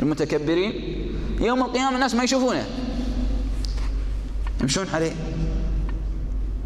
المتكبرين. 0.00 0.72
يوم 1.40 1.62
القيامة 1.62 1.94
الناس 1.94 2.14
ما 2.14 2.24
يشوفونه. 2.24 2.66
يمشون 4.60 4.86
عليه. 4.88 5.12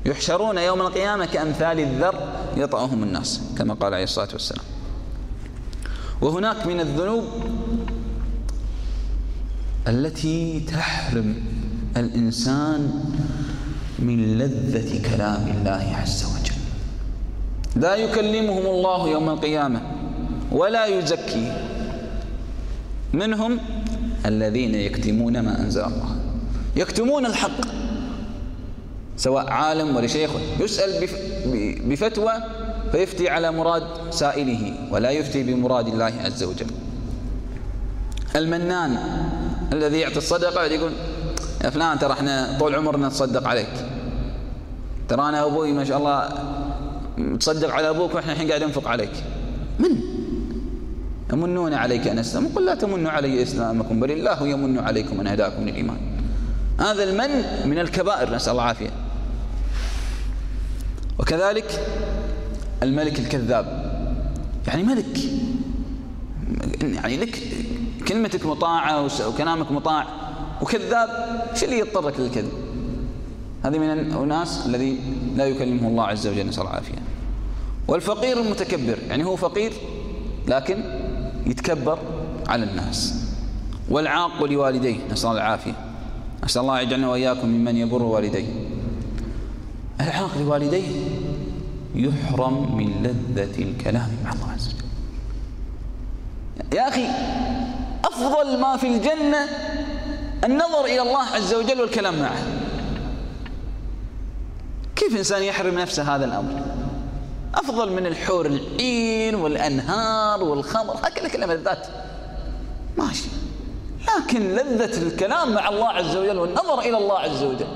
يحشرون 0.07 0.59
يوم 0.59 0.81
القيامة 0.81 1.27
كأمثال 1.27 1.81
الذر 1.81 2.15
يطأهم 2.57 3.03
الناس 3.03 3.41
كما 3.59 3.75
قال 3.75 3.95
عليه 3.95 4.05
الصلاة 4.05 4.29
والسلام. 4.33 4.65
وهناك 6.21 6.67
من 6.67 6.81
الذنوب 6.81 7.25
التي 9.89 10.61
تحرم 10.61 11.45
الإنسان 11.97 13.05
من 13.99 14.39
لذة 14.39 15.17
كلام 15.17 15.49
الله 15.57 15.97
عز 16.03 16.25
وجل. 16.25 16.55
لا 17.77 17.97
يكلمهم 17.97 18.67
الله 18.67 19.09
يوم 19.09 19.29
القيامة. 19.29 19.93
ولا 20.52 20.87
يزكي. 20.87 21.52
منهم 23.12 23.59
الذين 24.26 24.74
يكتمون 24.74 25.40
ما 25.40 25.61
أنزل 25.61 25.80
الله. 25.80 26.16
يكتمون 26.76 27.26
الحق. 27.26 27.61
سواء 29.16 29.50
عالم 29.50 29.96
ولا 29.96 30.07
شيخ 30.07 30.30
يسأل 30.61 31.09
بفتوى 31.87 32.33
فيفتي 32.92 33.28
على 33.28 33.52
مراد 33.52 33.83
سائله 34.11 34.74
ولا 34.90 35.11
يفتي 35.11 35.42
بمراد 35.42 35.88
الله 35.88 36.12
عز 36.24 36.42
وجل. 36.42 36.66
المنان 38.37 38.98
الذي 39.72 39.98
يعطي 39.98 40.16
الصدقة 40.16 40.64
يقول 40.64 40.92
يا 41.64 41.70
فلان 41.70 41.98
ترى 41.98 42.12
إحنا 42.12 42.57
طول 42.59 42.74
عمرنا 42.74 43.09
نتصدق 43.09 43.48
عليك. 43.48 43.72
ترى 45.09 45.28
أنا 45.28 45.44
أبوي 45.44 45.72
ما 45.72 45.85
شاء 45.85 45.98
الله 45.98 46.28
تصدق 47.38 47.70
على 47.70 47.90
أبوك 47.90 48.14
وإحنا 48.14 48.33
الحين 48.33 48.48
قاعد 48.48 48.62
ننفق 48.62 48.88
عليك. 48.88 49.12
من؟ 49.78 50.13
يمنون 51.35 51.75
عليك 51.75 52.09
أن 52.09 52.18
أسلم 52.18 52.49
قل 52.57 52.64
لا 52.66 52.75
تمنوا 52.75 53.11
علي 53.11 53.42
إسلامكم 53.42 54.01
بل 54.01 54.11
الله 54.11 54.49
يمن 54.49 54.79
عليكم 54.79 55.20
أن 55.20 55.27
هداكم 55.27 55.62
للإيمان. 55.62 55.97
هذا 56.81 57.05
المن 57.05 57.68
من 57.70 57.79
الكبائر 57.79 58.35
نسأل 58.35 58.51
الله 58.51 58.62
العافية. 58.62 58.90
وكذلك 61.18 61.87
الملك 62.83 63.18
الكذاب. 63.18 63.66
يعني 64.66 64.83
ملك 64.83 65.18
يعني 66.83 67.16
لك 67.16 67.38
كلمتك 68.09 68.47
مطاعة 68.47 69.29
وكلامك 69.29 69.73
مطاع 69.73 70.07
وكذاب 70.62 71.09
شو 71.55 71.66
اللي 71.66 71.79
يضطرك 71.79 72.20
للكذب؟ 72.20 72.53
هذه 73.64 73.79
من 73.79 73.90
الناس 73.90 74.66
الذي 74.66 74.99
لا 75.37 75.47
يكلمه 75.47 75.88
الله 75.88 76.05
عز 76.05 76.27
وجل 76.27 76.47
نسأل 76.47 76.62
العافية. 76.62 76.99
والفقير 77.88 78.40
المتكبر 78.40 78.99
يعني 79.09 79.25
هو 79.25 79.37
فقير 79.37 79.73
لكن 80.49 81.04
يتكبر 81.46 81.98
على 82.48 82.64
الناس. 82.64 83.24
والعاق 83.88 84.44
لوالديه 84.44 84.96
نسأل 85.11 85.30
الله 85.30 85.42
العافية. 85.42 85.74
نسأل 86.44 86.62
الله 86.62 86.80
يجعلنا 86.80 87.09
وإياكم 87.09 87.48
ممن 87.48 87.76
يبر 87.76 88.02
والديه. 88.02 88.46
العاق 90.00 90.38
لوالديه 90.38 90.88
يحرم 91.94 92.76
من 92.76 93.02
لذة 93.02 93.62
الكلام 93.62 94.11
مع 94.24 94.33
الله 94.33 94.52
عز 94.52 94.68
وجل. 94.68 94.85
يا 96.76 96.88
أخي 96.88 97.07
أفضل 98.04 98.61
ما 98.61 98.76
في 98.76 98.87
الجنة 98.87 99.48
النظر 100.44 100.85
إلى 100.85 101.02
الله 101.02 101.22
عز 101.22 101.54
وجل 101.54 101.80
والكلام 101.80 102.18
معه. 102.18 102.42
كيف 104.96 105.16
إنسان 105.16 105.42
يحرم 105.42 105.78
نفسه 105.78 106.16
هذا 106.16 106.24
الأمر؟ 106.24 106.61
أفضل 107.55 107.93
من 107.93 108.07
الحور 108.07 108.47
العين 108.47 109.35
والأنهار 109.35 110.43
والخمر 110.43 110.95
هكذا 111.03 111.29
كلام 111.29 111.51
الذات. 111.51 111.87
ماشي. 112.99 113.29
لكن 114.19 114.40
لذة 114.40 115.03
الكلام 115.03 115.55
مع 115.55 115.69
الله 115.69 115.88
عز 115.88 116.17
وجل 116.17 116.38
والنظر 116.38 116.81
إلى 116.81 116.99
الله 116.99 117.19
عز 117.19 117.43
وجل. 117.43 117.67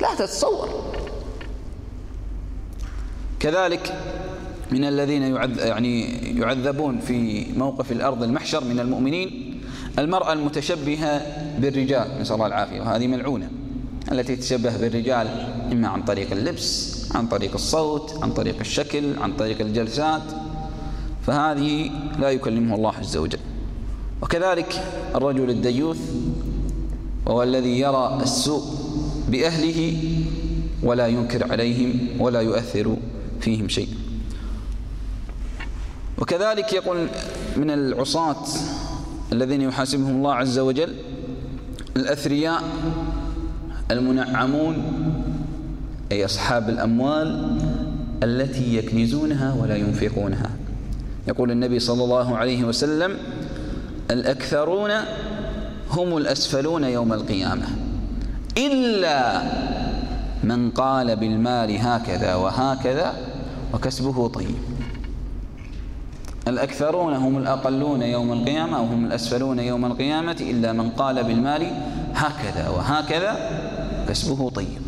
لا 0.00 0.14
تتصور. 0.18 0.68
كذلك 3.40 3.94
من 4.70 4.84
الذين 4.84 5.22
يعذ 5.22 5.58
يعني 5.58 6.04
يعذبون 6.40 7.00
في 7.00 7.46
موقف 7.56 7.92
الأرض 7.92 8.22
المحشر 8.22 8.64
من 8.64 8.80
المؤمنين 8.80 9.60
المرأة 9.98 10.32
المتشبهة 10.32 11.22
بالرجال 11.58 12.20
نسأل 12.20 12.34
الله 12.34 12.46
العافية 12.46 12.80
وهذه 12.80 13.06
ملعونة. 13.06 13.50
التي 14.12 14.36
تتشبه 14.36 14.76
بالرجال 14.76 15.26
إما 15.72 15.88
عن 15.88 16.02
طريق 16.02 16.30
اللبس 16.32 16.98
عن 17.14 17.26
طريق 17.26 17.54
الصوت 17.54 18.22
عن 18.22 18.32
طريق 18.32 18.56
الشكل 18.60 19.18
عن 19.18 19.32
طريق 19.32 19.60
الجلسات. 19.60 20.22
فهذه 21.26 21.90
لا 22.18 22.30
يكلمه 22.30 22.74
الله 22.74 22.94
عز 22.94 23.16
وجل. 23.16 23.38
وكذلك 24.22 24.84
الرجل 25.14 25.50
الديوث 25.50 26.00
وهو 27.26 27.42
الذي 27.42 27.80
يرى 27.80 28.18
السوء 28.22 28.62
بأهله 29.28 29.96
ولا 30.82 31.06
ينكر 31.06 31.52
عليهم 31.52 32.20
ولا 32.20 32.40
يؤثر 32.40 32.96
فيهم 33.40 33.68
شيء. 33.68 33.88
وكذلك 36.18 36.72
يقول 36.72 37.06
من 37.56 37.70
العصاة 37.70 38.44
الذين 39.32 39.60
يحاسبهم 39.62 40.16
الله 40.16 40.34
عز 40.34 40.58
وجل 40.58 40.94
الأثرياء 41.96 42.62
المنعمون 43.90 44.76
أي 46.12 46.24
أصحاب 46.24 46.68
الأموال 46.68 47.58
التي 48.22 48.76
يكنزونها 48.76 49.54
ولا 49.54 49.76
ينفقونها. 49.76 50.50
يقول 51.28 51.50
النبي 51.50 51.78
صلى 51.78 52.04
الله 52.04 52.36
عليه 52.36 52.64
وسلم 52.64 53.16
الأكثرون 54.10 54.90
هم 55.90 56.16
الأسفلون 56.16 56.84
يوم 56.84 57.12
القيامة. 57.12 57.66
إلا 58.58 59.42
من 60.44 60.70
قال 60.70 61.16
بالمال 61.16 61.78
هكذا 61.80 62.34
وهكذا 62.34 63.12
وكسبه 63.74 64.28
طيب. 64.28 64.54
الأكثرون 66.48 67.12
هم 67.12 67.38
الأقلون 67.38 68.02
يوم 68.02 68.32
القيامة 68.32 68.80
وهم 68.80 69.04
الأسفلون 69.04 69.58
يوم 69.58 69.84
القيامة 69.84 70.36
إلا 70.40 70.72
من 70.72 70.90
قال 70.90 71.24
بالمال 71.24 71.66
هكذا 72.14 72.68
وهكذا 72.68 73.36
كسبه 74.08 74.50
طيب. 74.50 74.78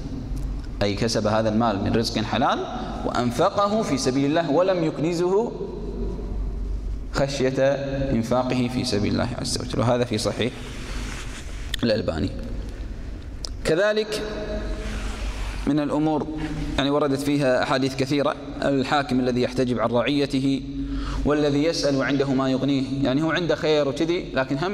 أي 0.82 0.94
كسب 0.94 1.26
هذا 1.26 1.48
المال 1.48 1.84
من 1.84 1.92
رزق 1.92 2.22
حلال 2.22 2.58
وأنفقه 3.06 3.82
في 3.82 3.98
سبيل 3.98 4.24
الله 4.24 4.50
ولم 4.50 4.84
يكنزه 4.84 5.52
خشية 7.12 7.62
إنفاقه 8.12 8.70
في 8.74 8.84
سبيل 8.84 9.12
الله 9.12 9.28
عز 9.40 9.58
وجل. 9.60 9.80
وهذا 9.80 10.04
في 10.04 10.18
صحيح 10.18 10.52
الألباني. 11.82 12.30
كذلك 13.64 14.22
من 15.66 15.80
الأمور 15.80 16.26
يعني 16.78 16.90
وردت 16.90 17.20
فيها 17.20 17.62
أحاديث 17.62 17.96
كثيرة 17.96 18.34
الحاكم 18.62 19.20
الذي 19.20 19.42
يحتجب 19.42 19.80
عن 19.80 19.90
رعيته 19.90 20.62
والذي 21.24 21.64
يسأل 21.64 21.96
وعنده 21.96 22.32
ما 22.32 22.50
يغنيه. 22.50 23.04
يعني 23.04 23.22
هو 23.22 23.30
عنده 23.30 23.54
خير 23.54 23.88
وكذي 23.88 24.32
لكن 24.34 24.58
هم 24.58 24.72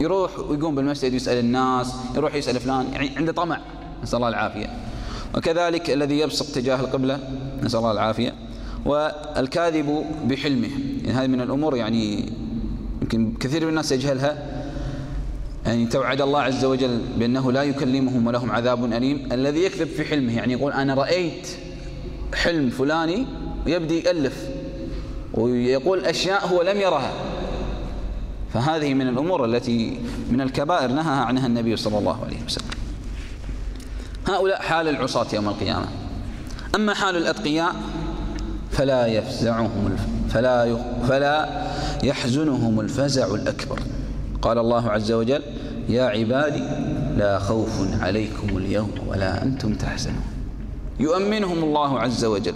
يروح 0.00 0.38
ويقوم 0.38 0.74
بالمسجد 0.74 1.12
ويسأل 1.12 1.38
الناس 1.38 1.94
يروح 2.16 2.34
يسأل 2.34 2.60
فلان 2.60 2.86
يعني 2.92 3.10
عنده 3.16 3.32
طمع. 3.32 3.60
نسأل 4.02 4.16
الله 4.16 4.28
العافية. 4.28 4.66
وكذلك 5.34 5.90
الذي 5.90 6.18
يبصق 6.18 6.54
تجاه 6.54 6.80
القبلة 6.80 7.18
نسأل 7.62 7.78
الله 7.78 7.92
العافية. 7.92 8.34
والكاذب 8.86 10.04
بحلمه. 10.24 10.68
يعني 11.04 11.12
هذه 11.12 11.26
من 11.26 11.40
الأمور 11.40 11.76
يعني 11.76 12.32
يمكن 13.02 13.34
كثير 13.40 13.62
من 13.62 13.68
الناس 13.68 13.92
يجهلها. 13.92 14.62
يعني 15.66 15.86
توعد 15.86 16.20
الله 16.20 16.40
عز 16.40 16.64
وجل 16.64 17.00
بأنه 17.18 17.52
لا 17.52 17.62
يكلمهم 17.62 18.26
ولهم 18.26 18.50
عذاب 18.50 18.84
أليم. 18.84 19.28
الذي 19.32 19.64
يكذب 19.64 19.88
في 19.88 20.04
حلمه 20.04 20.36
يعني 20.36 20.52
يقول 20.52 20.72
أنا 20.72 20.94
رأيت 20.94 21.48
حلم 22.34 22.70
فلاني 22.70 23.26
ويبدي 23.66 23.98
يألف. 23.98 24.48
ويقول 25.34 26.04
أشياء 26.04 26.46
هو 26.46 26.62
لم 26.62 26.80
يرها. 26.80 27.12
فهذه 28.54 28.94
من 28.94 29.08
الأمور 29.08 29.44
التي 29.44 30.00
من 30.30 30.40
الكبائر 30.40 30.92
نهى 30.92 31.20
عنها 31.20 31.46
النبي 31.46 31.76
صلى 31.76 31.98
الله 31.98 32.24
عليه 32.24 32.36
وسلم. 32.46 32.68
هؤلاء 34.28 34.62
حال 34.62 34.88
العصاة 34.88 35.26
يوم 35.32 35.48
القيامة. 35.48 35.86
أما 36.74 36.94
حال 36.94 37.16
الأتقياء 37.16 37.74
فلا 38.72 39.06
يفزعهم 39.06 39.96
فلا 40.30 40.76
فلا 41.08 41.62
يحزنهم 42.02 42.80
الفزع 42.80 43.34
الأكبر. 43.34 43.80
قال 44.42 44.58
الله 44.58 44.90
عز 44.90 45.12
وجل 45.12 45.42
يا 45.88 46.04
عبادي 46.04 46.62
لا 47.16 47.38
خوف 47.38 48.02
عليكم 48.02 48.56
اليوم 48.56 48.92
ولا 49.06 49.42
أنتم 49.42 49.74
تحزنون. 49.74 50.24
يؤمنهم 51.00 51.58
الله 51.58 52.00
عز 52.00 52.24
وجل. 52.24 52.54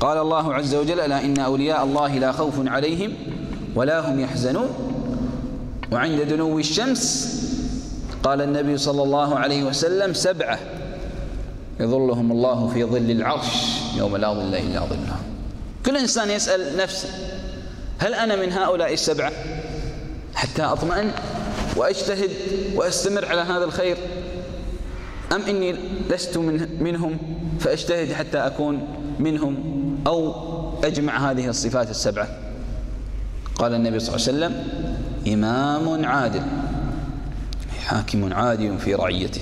قال 0.00 0.18
الله 0.18 0.54
عز 0.54 0.74
وجل 0.74 1.00
ألا 1.00 1.24
إن 1.24 1.38
أولياء 1.38 1.84
الله 1.84 2.18
لا 2.18 2.32
خوف 2.32 2.68
عليهم 2.68 3.12
ولا 3.74 4.10
هم 4.10 4.20
يحزنون؟ 4.20 4.68
وعند 5.92 6.20
دنو 6.20 6.58
الشمس 6.58 7.36
قال 8.22 8.42
النبي 8.42 8.78
صلى 8.78 9.02
الله 9.02 9.38
عليه 9.38 9.64
وسلم 9.64 10.14
سبعة. 10.14 10.58
يظلهم 11.80 12.32
الله 12.32 12.68
في 12.68 12.84
ظل 12.84 13.10
العرش 13.10 13.80
يوم 13.96 14.16
لا 14.16 14.32
ظل 14.32 14.54
إلا 14.54 14.80
ظله. 14.80 15.16
كل 15.86 15.96
إنسان 15.96 16.30
يسأل 16.30 16.76
نفسه 16.76 17.08
هل 17.98 18.14
أنا 18.14 18.36
من 18.36 18.52
هؤلاء 18.52 18.92
السبعة؟ 18.92 19.32
حتى 20.34 20.62
أطمئن 20.62 21.10
وأجتهد 21.76 22.30
وأستمر 22.74 23.24
على 23.24 23.40
هذا 23.40 23.64
الخير. 23.64 23.96
أم 25.32 25.42
إني 25.42 25.76
لست 26.10 26.36
من 26.36 26.82
منهم 26.82 27.18
فأجتهد 27.60 28.12
حتى 28.12 28.38
أكون 28.38 28.88
منهم 29.18 29.56
أو 30.06 30.34
أجمع 30.84 31.30
هذه 31.30 31.48
الصفات 31.48 31.90
السبعة؟ 31.90 32.28
قال 33.54 33.74
النبي 33.74 33.98
صلى 33.98 34.16
الله 34.16 34.26
عليه 34.26 34.36
وسلم 34.36 34.66
إمام 35.26 36.04
عادل 36.04 36.42
حاكم 37.86 38.32
عادل 38.32 38.78
في 38.78 38.94
رعيته 38.94 39.40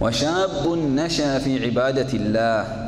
وشاب 0.00 0.78
نشأ 0.78 1.38
في 1.38 1.66
عبادة 1.66 2.12
الله. 2.12 2.86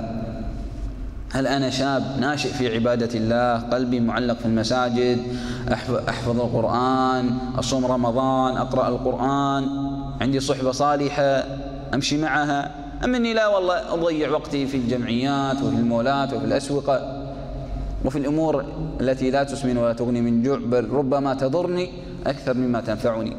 هل 1.33 1.47
أنا 1.47 1.71
شاب 1.71 2.17
ناشئ 2.21 2.49
في 2.49 2.75
عبادة 2.75 3.09
الله؟ 3.15 3.69
قلبي 3.69 4.01
معلق 4.01 4.39
في 4.39 4.47
المساجد 4.47 5.19
أحفظ 6.09 6.41
القرآن 6.41 7.39
أصوم 7.59 7.87
رمضان 7.87 8.57
أقرأ 8.57 8.89
القرآن 8.89 9.69
عندي 10.21 10.41
صحبة 10.41 10.73
صالحة 10.73 11.45
أمشي 11.95 12.17
معها. 12.17 12.71
أم 13.05 13.15
أني 13.15 13.35
لا 13.35 13.49
والله 13.49 13.95
أضيع 13.95 14.31
وقتي 14.31 14.67
في 14.67 14.77
الجمعيات 14.77 15.63
وفي 15.63 15.77
المولات 15.77 16.33
وفي 16.33 16.45
الأسوقة. 16.45 17.18
وفي 18.05 18.19
الأمور 18.19 18.65
التي 19.01 19.31
لا 19.31 19.43
تسمن 19.45 19.77
ولا 19.77 19.93
تغني 19.93 20.21
من 20.21 20.43
جوع 20.43 20.59
بل 20.59 20.89
ربما 20.91 21.35
تضرني 21.35 21.91
أكثر 22.27 22.55
مما 22.55 22.81
تنفعني. 22.81 23.37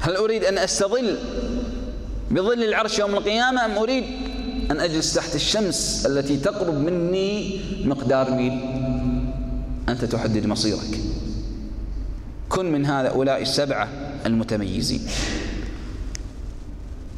هل 0.00 0.16
أريد 0.16 0.44
أن 0.44 0.58
أستظل 0.58 1.18
بظل 2.30 2.64
العرش 2.64 2.98
يوم 2.98 3.14
القيامة 3.14 3.64
أم 3.64 3.78
أريد 3.78 4.04
أن 4.70 4.80
أجلس 4.80 5.14
تحت 5.14 5.34
الشمس 5.34 6.06
التي 6.06 6.36
تقرب 6.36 6.74
مني 6.74 7.60
مقدار 7.84 8.30
ميل؟ 8.30 8.60
أنت 9.88 10.04
تحدد 10.04 10.46
مصيرك. 10.46 11.00
كن 12.48 12.72
من 12.72 12.86
هؤلاء 12.86 13.42
السبعة 13.42 13.88
المتميزين. 14.26 15.00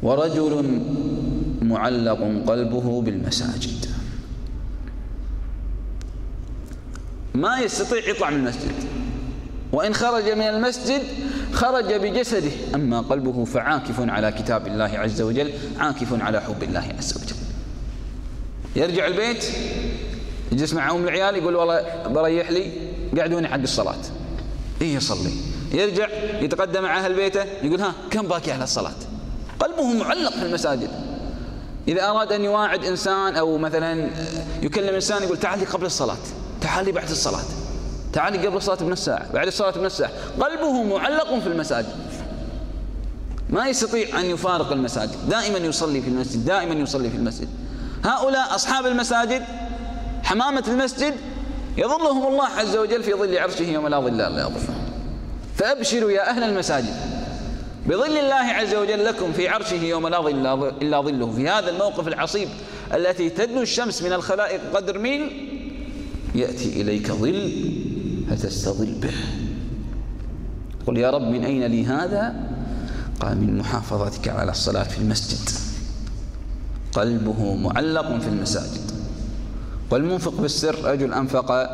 ورجل 0.03 0.81
معلق 1.61 2.19
قلبه 2.47 3.01
بالمساجد. 3.01 3.90
ما 7.35 7.59
يستطيع 7.59 8.09
يطلع 8.09 8.29
من 8.29 8.37
المسجد. 8.37 8.75
وإن 9.71 9.93
خرج 9.93 10.29
من 10.29 10.41
المسجد 10.41 11.01
خرج 11.53 11.93
بجسده. 11.93 12.51
أما 12.75 13.01
قلبه 13.01 13.45
فعاكف 13.45 14.09
على 14.09 14.31
كتاب 14.31 14.67
الله 14.67 14.99
عز 14.99 15.21
وجل 15.21 15.53
عاكف 15.79 16.21
على 16.21 16.41
حب 16.41 16.63
الله 16.63 16.93
عز 16.97 17.17
وجل. 17.17 17.35
يرجع 18.75 19.07
البيت 19.07 19.45
يجلس 20.51 20.73
مع 20.73 20.91
أم 20.91 21.03
العيال 21.03 21.35
يقول 21.35 21.55
والله 21.55 22.07
بريح 22.07 22.51
لي 22.51 22.71
قعدوني 23.17 23.47
حق 23.47 23.59
الصلاة؟ 23.59 24.01
إيه 24.81 24.95
يصلي. 24.95 25.31
يرجع 25.73 26.07
يتقدم 26.41 26.83
مع 26.83 26.99
أهل 26.99 27.13
بيته 27.13 27.43
يقول 27.63 27.81
ها 27.81 27.93
كم 28.11 28.27
باقي 28.27 28.51
على 28.51 28.63
الصلاة؟ 28.63 28.95
قلبه 29.59 29.93
معلق 29.93 30.31
في 30.31 30.45
المساجد. 30.45 30.89
إذا 31.87 32.09
أراد 32.09 32.31
أن 32.31 32.43
يواعد 32.43 32.85
إنسان 32.85 33.35
أو 33.35 33.57
مثلا 33.57 34.09
يكلم 34.61 34.95
إنسان 34.95 35.23
يقول 35.23 35.37
تعالي 35.37 35.65
قبل 35.65 35.85
الصلاة. 35.85 36.17
تعالي 36.61 36.91
بعد 36.91 37.09
الصلاة. 37.09 37.43
تعالي 38.13 38.47
قبل 38.47 38.57
الصلاة 38.57 38.77
بنص 38.77 39.05
ساعة 39.05 39.33
بعد 39.33 39.47
الصلاة 39.47 39.71
بنص 39.71 39.97
ساعة. 39.97 40.11
قلبه 40.41 40.83
معلق 40.83 41.39
في 41.39 41.47
المساجد. 41.47 41.95
ما 43.49 43.67
يستطيع 43.67 44.19
أن 44.19 44.25
يفارق 44.25 44.71
المساجد. 44.71 45.29
دائما 45.29 45.57
يصلي 45.57 46.01
في 46.01 46.07
المسجد 46.07 46.45
دائما 46.45 46.73
يصلي 46.73 47.09
في 47.09 47.17
المسجد. 47.17 47.47
هؤلاء 48.05 48.55
أصحاب 48.55 48.85
المساجد 48.85 49.43
حمامة 50.23 50.63
المسجد 50.67 51.13
يظلهم 51.77 52.27
الله 52.27 52.47
عز 52.47 52.77
وجل 52.77 53.03
في 53.03 53.13
ظل 53.13 53.37
عرشه 53.37 53.63
يوم 53.63 53.87
لا 53.87 53.99
ظل 53.99 54.21
إلا 54.21 54.29
ظله 54.29 54.59
فأبشروا 55.55 56.11
يا 56.11 56.29
أهل 56.29 56.43
المساجد. 56.43 56.93
بظل 57.85 58.17
الله 58.17 58.35
عز 58.35 58.75
وجل 58.75 59.05
لكم 59.05 59.33
في 59.33 59.47
عرشه 59.47 59.83
يوم 59.83 60.07
لا 60.07 60.21
ظل 60.21 60.67
إلا 60.81 61.01
ظله. 61.01 61.31
في 61.31 61.49
هذا 61.49 61.69
الموقف 61.69 62.07
العصيب 62.07 62.49
التي 62.93 63.29
تدنو 63.29 63.61
الشمس 63.61 64.01
من 64.01 64.13
الخلائق 64.13 64.61
قدر 64.73 64.97
ميل 64.97 65.50
يأتي 66.35 66.81
إليك 66.81 67.11
ظل 67.11 67.51
فتستظل 68.29 68.91
به. 69.01 69.13
قل 70.87 70.97
يا 70.97 71.09
رب 71.09 71.21
من 71.21 71.43
أين 71.43 71.63
لي 71.63 71.85
هذا؟ 71.85 72.35
قال 73.19 73.37
من 73.37 73.57
محافظتك 73.57 74.27
على 74.27 74.51
الصلاة 74.51 74.83
في 74.83 74.97
المسجد. 74.97 75.49
قلبه 76.93 77.55
معلق 77.55 78.19
في 78.19 78.27
المساجد. 78.27 78.91
والمنفق 79.91 80.41
بالسر 80.41 80.85
رجل 80.85 81.13
أنفق 81.13 81.69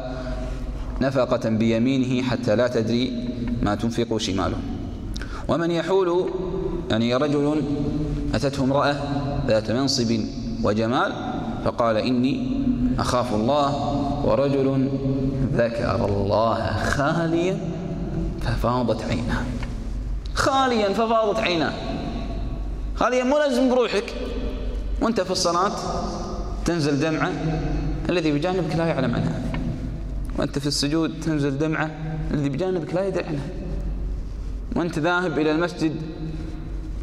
نفقة 1.02 1.50
بيمينه 1.50 2.24
حتى 2.24 2.56
لا 2.56 2.68
تدري 2.68 3.30
ما 3.62 3.76
تنفق 3.76 4.18
شماله. 4.18 4.58
ومن 5.48 5.72
يحول 5.72 6.30
يعني 6.92 7.16
رجل 7.16 7.62
أتته 8.34 8.64
امرأة 8.64 8.96
ذات 9.48 9.72
منصب 9.72 10.20
وجمال 10.64 11.12
فقال 11.66 11.98
إني 11.98 12.64
أخاف 13.00 13.34
الله 13.36 13.70
ورجل 14.28 14.90
ذكر 15.54 16.06
الله 16.06 16.74
خاليا 16.84 17.58
ففاضت 18.42 19.02
عيناه. 19.04 19.44
خاليا 20.34 20.94
ففاضت 20.94 21.40
عيناه. 21.40 21.74
خاليا 22.96 23.24
مو 23.24 23.38
لازم 23.38 23.70
بروحك. 23.70 24.14
وانت 25.02 25.22
في 25.22 25.32
الصلاة 25.32 25.72
تنزل 26.66 27.00
دمعة 27.00 27.32
الذي 28.10 28.32
بجانبك 28.32 28.76
لا 28.76 28.86
يعلم 28.86 29.16
عنها. 29.16 29.42
وانت 30.40 30.60
في 30.60 30.68
السجود 30.68 31.20
تنزل 31.20 31.58
دمعة 31.58 31.92
الذي 32.32 32.50
بجانبك 32.50 32.94
لا 32.94 33.08
يدري 33.08 33.24
عنها. 33.24 33.50
وانت 34.76 35.00
ذاهب 35.00 35.40
إلى 35.40 35.52
المسجد 35.52 35.96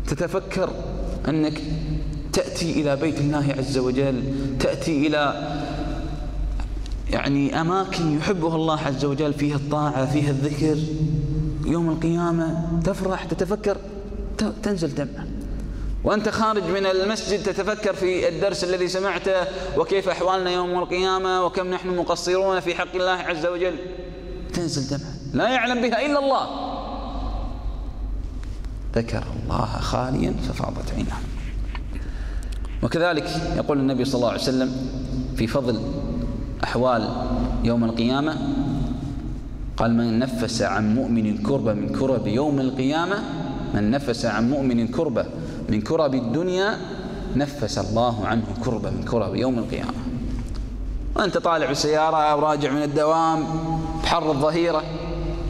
تتفكر 0.07 0.70
أنك 1.29 1.61
تأتي 2.33 2.81
إلى 2.81 2.97
بيت 2.97 3.18
الله 3.20 3.55
عز 3.59 3.79
وجل 3.79 4.22
تأتي 4.61 5.07
إلى 5.07 5.35
يعني 7.11 7.61
أماكن 7.61 8.19
يحبها 8.19 8.57
الله 8.57 8.81
عز 8.81 9.05
وجل 9.05 9.33
فيها 9.33 9.57
الطاعة 9.57 10.13
فيها 10.13 10.31
الذكر. 10.31 10.79
يوم 11.67 11.91
القيامة 11.91 12.81
تفرح 12.85 13.25
تتفكر 13.25 13.77
تنزل 14.63 14.95
دمعة. 14.95 15.27
وأنت 16.05 16.29
خارج 16.29 16.63
من 16.63 16.87
المسجد 16.87 17.43
تتفكر 17.43 17.95
في 17.95 18.29
الدرس 18.29 18.65
الذي 18.65 18.89
سمعته 18.89 19.47
وكيف 19.77 20.09
أحوالنا 20.09 20.51
يوم 20.51 20.79
القيامة 20.79 21.45
وكم 21.45 21.67
نحن 21.67 21.97
مقصرون 21.97 22.61
في 22.61 22.75
حق 22.75 22.95
الله 22.95 23.11
عز 23.11 23.47
وجل. 23.47 23.75
تنزل 24.53 24.99
دمعة. 24.99 25.13
لا 25.33 25.49
يعلم 25.49 25.83
بها 25.83 26.07
إلا 26.07 26.19
الله. 26.19 26.47
ذكر 28.95 29.25
الله 29.43 29.67
خاليا 29.67 30.35
ففاضت 30.49 30.93
عينه 30.97 31.19
وكذلك 32.83 33.27
يقول 33.57 33.79
النبي 33.79 34.05
صلى 34.05 34.15
الله 34.15 34.29
عليه 34.29 34.41
وسلم 34.41 34.73
في 35.37 35.47
فضل 35.47 35.81
أحوال 36.65 37.09
يوم 37.65 37.85
القيامة؟ 37.85 38.37
قال 39.77 39.95
من 39.95 40.19
نفس 40.19 40.63
عن 40.63 40.95
مؤمن 40.95 41.39
كربة 41.39 41.73
من 41.73 41.89
كرب 41.89 42.27
يوم 42.27 42.61
القيامة 42.61 43.17
من 43.75 43.91
نفس 43.91 44.25
عن 44.27 44.51
مؤمن 44.51 44.89
كربة 44.89 45.27
من 45.69 45.81
كرب 45.81 46.15
الدنيا 46.15 46.79
نفس 47.37 47.79
الله 47.79 48.27
عنه 48.27 48.45
كربة 48.65 48.91
من 48.91 49.03
كرب 49.03 49.35
يوم 49.35 49.59
القيامة. 49.59 49.93
وأنت 51.17 51.39
طالع 51.39 51.67
بالسيارة 51.67 52.17
أو 52.17 52.39
راجع 52.41 52.71
من 52.71 52.83
الدوام 52.83 53.45
بحر 54.03 54.31
الظهيرة 54.31 54.83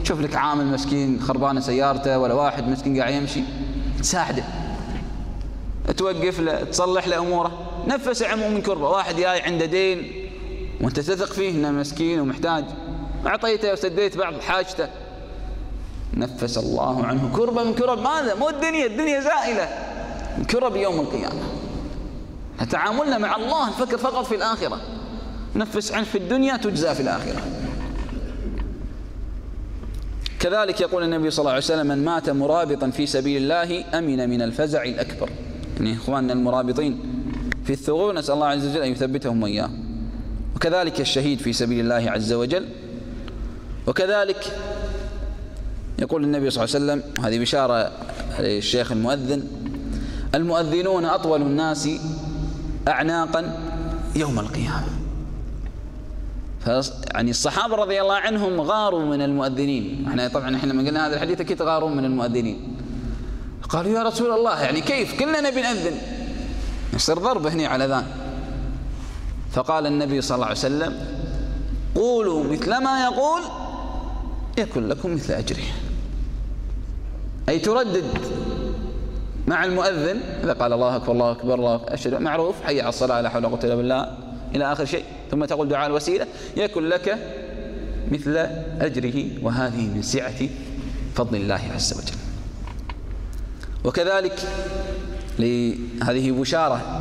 شوف 0.03 0.19
لك 0.19 0.35
عامل 0.35 0.65
مسكين 0.65 1.19
خربانة 1.21 1.59
سيارته 1.59 2.19
ولا 2.19 2.33
واحد 2.33 2.67
مسكين 2.67 2.99
قاعد 3.01 3.13
يمشي 3.13 3.41
تساعده 3.99 4.43
توقف 5.97 6.39
له 6.39 6.63
تصلح 6.63 7.07
له 7.07 7.19
أموره. 7.19 7.51
نفس 7.87 8.23
عن 8.23 8.39
مؤمن 8.39 8.61
كربة 8.61 8.89
واحد 8.89 9.15
جاي 9.15 9.41
عنده 9.41 9.65
دين 9.65 10.24
وانت 10.81 10.99
تثق 10.99 11.33
فيه 11.33 11.51
إنه 11.51 11.71
مسكين 11.71 12.19
ومحتاج. 12.19 12.65
أعطيته 13.27 13.73
وسديت 13.73 14.17
بعض 14.17 14.39
حاجته. 14.39 14.87
نفس 16.13 16.57
الله 16.57 17.05
عنه. 17.05 17.31
كربة 17.35 17.63
من 17.63 17.73
كرب 17.73 17.99
ماذا؟ 17.99 18.35
مو 18.35 18.49
الدنيا 18.49 18.85
الدنيا 18.85 19.19
زائلة. 19.19 19.69
من 20.37 20.43
كرب 20.43 20.75
يوم 20.75 20.99
القيامة. 20.99 21.41
تعاملنا 22.69 23.17
مع 23.17 23.35
الله 23.35 23.69
نفكر 23.69 23.97
فقط 23.97 24.25
في 24.25 24.35
الآخرة. 24.35 24.81
نفس 25.55 25.91
عنه 25.91 26.03
في 26.03 26.17
الدنيا 26.17 26.57
تجزى 26.57 26.95
في 26.95 27.01
الآخرة. 27.01 27.41
كذلك 30.39 30.81
يقول 30.81 31.03
النبي 31.03 31.31
صلى 31.31 31.39
الله 31.39 31.51
عليه 31.51 31.63
وسلم 31.63 31.87
من 31.87 32.05
مات 32.05 32.29
مرابطا 32.29 32.89
في 32.89 33.05
سبيل 33.05 33.41
الله 33.41 33.97
أمن 33.99 34.29
من 34.29 34.41
الفزع 34.41 34.83
الأكبر. 34.83 35.29
يعني 35.77 35.93
إخواننا 35.93 36.33
المرابطين 36.33 36.99
في 37.65 37.73
الثغور 37.73 38.13
نسأل 38.13 38.33
الله 38.33 38.47
عز 38.47 38.67
وجل 38.67 38.81
أن 38.81 38.91
يثبتهم 38.91 39.43
وإياه 39.43 39.69
وكذلك 40.55 41.01
الشهيد 41.01 41.39
في 41.39 41.53
سبيل 41.53 41.79
الله 41.79 42.11
عز 42.11 42.33
وجل. 42.33 42.67
وكذلك 43.87 44.57
يقول 45.99 46.23
النبي 46.23 46.49
صلى 46.49 46.63
الله 46.63 46.75
عليه 46.75 46.85
وسلم 46.85 47.25
هذه 47.25 47.39
بشارة 47.39 47.91
للشيخ 48.39 48.91
المؤذن 48.91 49.47
المؤذنون 50.35 51.05
أطول 51.05 51.41
الناس 51.41 51.89
أعناقا 52.87 53.59
يوم 54.15 54.39
القيامة. 54.39 54.87
يعني 57.13 57.31
الصحابة 57.31 57.75
رضي 57.75 58.01
الله 58.01 58.15
عنهم 58.15 58.61
غاروا 58.61 59.05
من 59.05 59.21
المؤذنين. 59.21 60.05
إحنا 60.07 60.27
طبعا 60.27 60.55
إحنا 60.55 60.71
لما 60.71 60.87
قلنا 60.87 61.07
هذا 61.07 61.15
الحديث 61.15 61.41
أكيد 61.41 61.61
غاروا 61.61 61.89
من 61.89 62.05
المؤذنين. 62.05 62.77
قالوا 63.69 63.91
يا 63.91 64.03
رسول 64.03 64.31
الله 64.31 64.61
يعني 64.61 64.81
كيف؟ 64.81 65.19
كلنا 65.19 65.41
نبي 65.41 65.61
نأذن 65.61 65.97
يصير 66.93 67.17
ضرب 67.17 67.47
هنا 67.47 67.67
على 67.67 67.85
ذان 67.85 68.05
فقال 69.55 69.87
النبي 69.87 70.21
صلى 70.21 70.35
الله 70.35 70.45
عليه 70.45 70.57
وسلم 70.57 70.93
قولوا 71.95 72.43
مثل 72.43 72.83
ما 72.83 73.03
يقول 73.03 73.41
يكن 74.57 74.87
لكم 74.87 75.13
مثل 75.13 75.33
أجره. 75.33 75.63
أي 77.49 77.59
تردد 77.59 78.03
مع 79.47 79.63
المؤذن؟ 79.63 80.19
إذا 80.43 80.53
قال 80.53 80.73
الله 80.73 80.95
أكبر 80.95 81.11
الله 81.11 81.31
أكبر 81.31 81.53
الله 81.53 81.81
أشهد 81.87 82.13
معروف 82.13 82.55
حي 82.63 82.81
على 82.81 82.89
الصلاة 82.89 83.21
لا 83.21 83.29
حول 83.29 83.45
ولا 83.45 83.55
قوة 83.55 83.63
إلا 83.63 83.75
بالله 83.75 84.17
إلى 84.55 84.71
آخر 84.71 84.85
شيء. 84.85 85.03
ثم 85.31 85.45
تقول 85.45 85.67
دعاء 85.67 85.87
الوسيلة 85.87 86.27
يكن 86.57 86.89
لك 86.89 87.17
مثل 88.11 88.37
أجره 88.81 89.25
وهذه 89.41 89.87
من 89.87 90.01
سعة 90.01 90.49
فضل 91.15 91.35
الله 91.35 91.61
عز 91.75 91.93
وجل. 91.93 92.17
وكذلك 93.83 94.39
لهذه 95.39 96.31
بشارة 96.31 96.94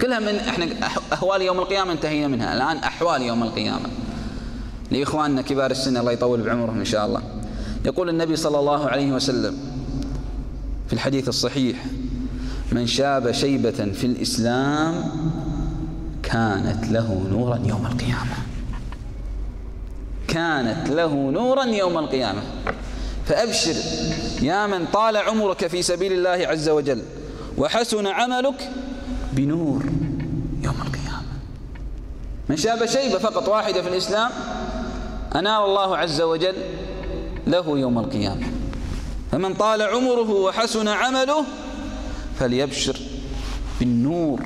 كلها 0.00 0.18
من 0.18 0.36
إحنا 0.36 0.66
أهوال 1.12 1.42
يوم 1.42 1.58
القيامة 1.58 1.92
انتهينا 1.92 2.28
منها. 2.28 2.54
الآن 2.54 2.76
أحوال 2.76 3.22
يوم 3.22 3.42
القيامة. 3.42 3.88
لإخواننا 4.90 5.42
كبار 5.42 5.70
السن 5.70 5.96
الله 5.96 6.12
يطول 6.12 6.42
بعمرهم 6.42 6.78
إن 6.78 6.84
شاء 6.84 7.06
الله. 7.06 7.22
يقول 7.84 8.08
النبي 8.08 8.36
صلى 8.36 8.58
الله 8.58 8.88
عليه 8.88 9.12
وسلم 9.12 9.58
في 10.86 10.92
الحديث 10.92 11.28
الصحيح 11.28 11.84
من 12.72 12.86
شاب 12.86 13.32
شيبة 13.32 13.70
في 13.70 14.04
الإسلام 14.04 15.04
كانت 16.22 16.86
له 16.86 17.26
نورا 17.30 17.60
يوم 17.66 17.86
القيامة. 17.86 18.36
كانت 20.28 20.88
له 20.90 21.14
نورا 21.30 21.64
يوم 21.64 21.98
القيامة. 21.98 22.42
فأبشر 23.26 23.74
يا 24.42 24.66
من 24.66 24.86
طال 24.86 25.16
عمرك 25.16 25.66
في 25.66 25.82
سبيل 25.82 26.12
الله 26.12 26.46
عز 26.48 26.68
وجل 26.68 27.02
وحسن 27.58 28.06
عملك 28.06 28.70
بنور. 29.32 29.87
من 32.48 32.56
شاب 32.56 32.86
شيبة 32.86 33.18
فقط 33.18 33.48
واحدة 33.48 33.82
في 33.82 33.88
الإسلام 33.88 34.30
أنال 35.34 35.64
الله 35.64 35.96
عز 35.96 36.20
وجل 36.20 36.54
له 37.46 37.78
يوم 37.78 37.98
القيامة. 37.98 38.46
فمن 39.32 39.54
طال 39.54 39.82
عمره 39.82 40.30
وحسن 40.30 40.88
عمله 40.88 41.44
فليبشر 42.38 42.96
بالنور. 43.80 44.40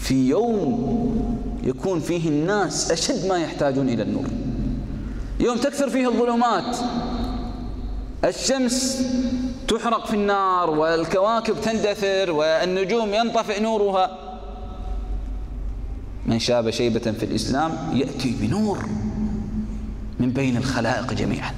في 0.00 0.28
يوم 0.28 1.38
يكون 1.62 2.00
فيه 2.00 2.28
الناس 2.28 2.90
أشد 2.90 3.26
ما 3.26 3.38
يحتاجون 3.38 3.88
إلى 3.88 4.02
النور. 4.02 4.26
يوم 5.40 5.56
تكثر 5.58 5.90
فيه 5.90 6.08
الظلمات 6.08 6.76
الشمس 8.24 9.02
تحرق 9.68 10.06
في 10.06 10.14
النار 10.14 10.70
والكواكب 10.70 11.60
تندثر 11.60 12.30
والنجوم 12.30 13.14
ينطفئ 13.14 13.60
نورها. 13.60 14.23
من 16.26 16.38
شاب 16.38 16.70
شيبة 16.70 17.12
في 17.12 17.24
الإسلام 17.24 17.90
يأتي 17.92 18.36
بنور 18.40 18.88
من 20.20 20.30
بين 20.30 20.56
الخلائق 20.56 21.12
جميعا. 21.12 21.54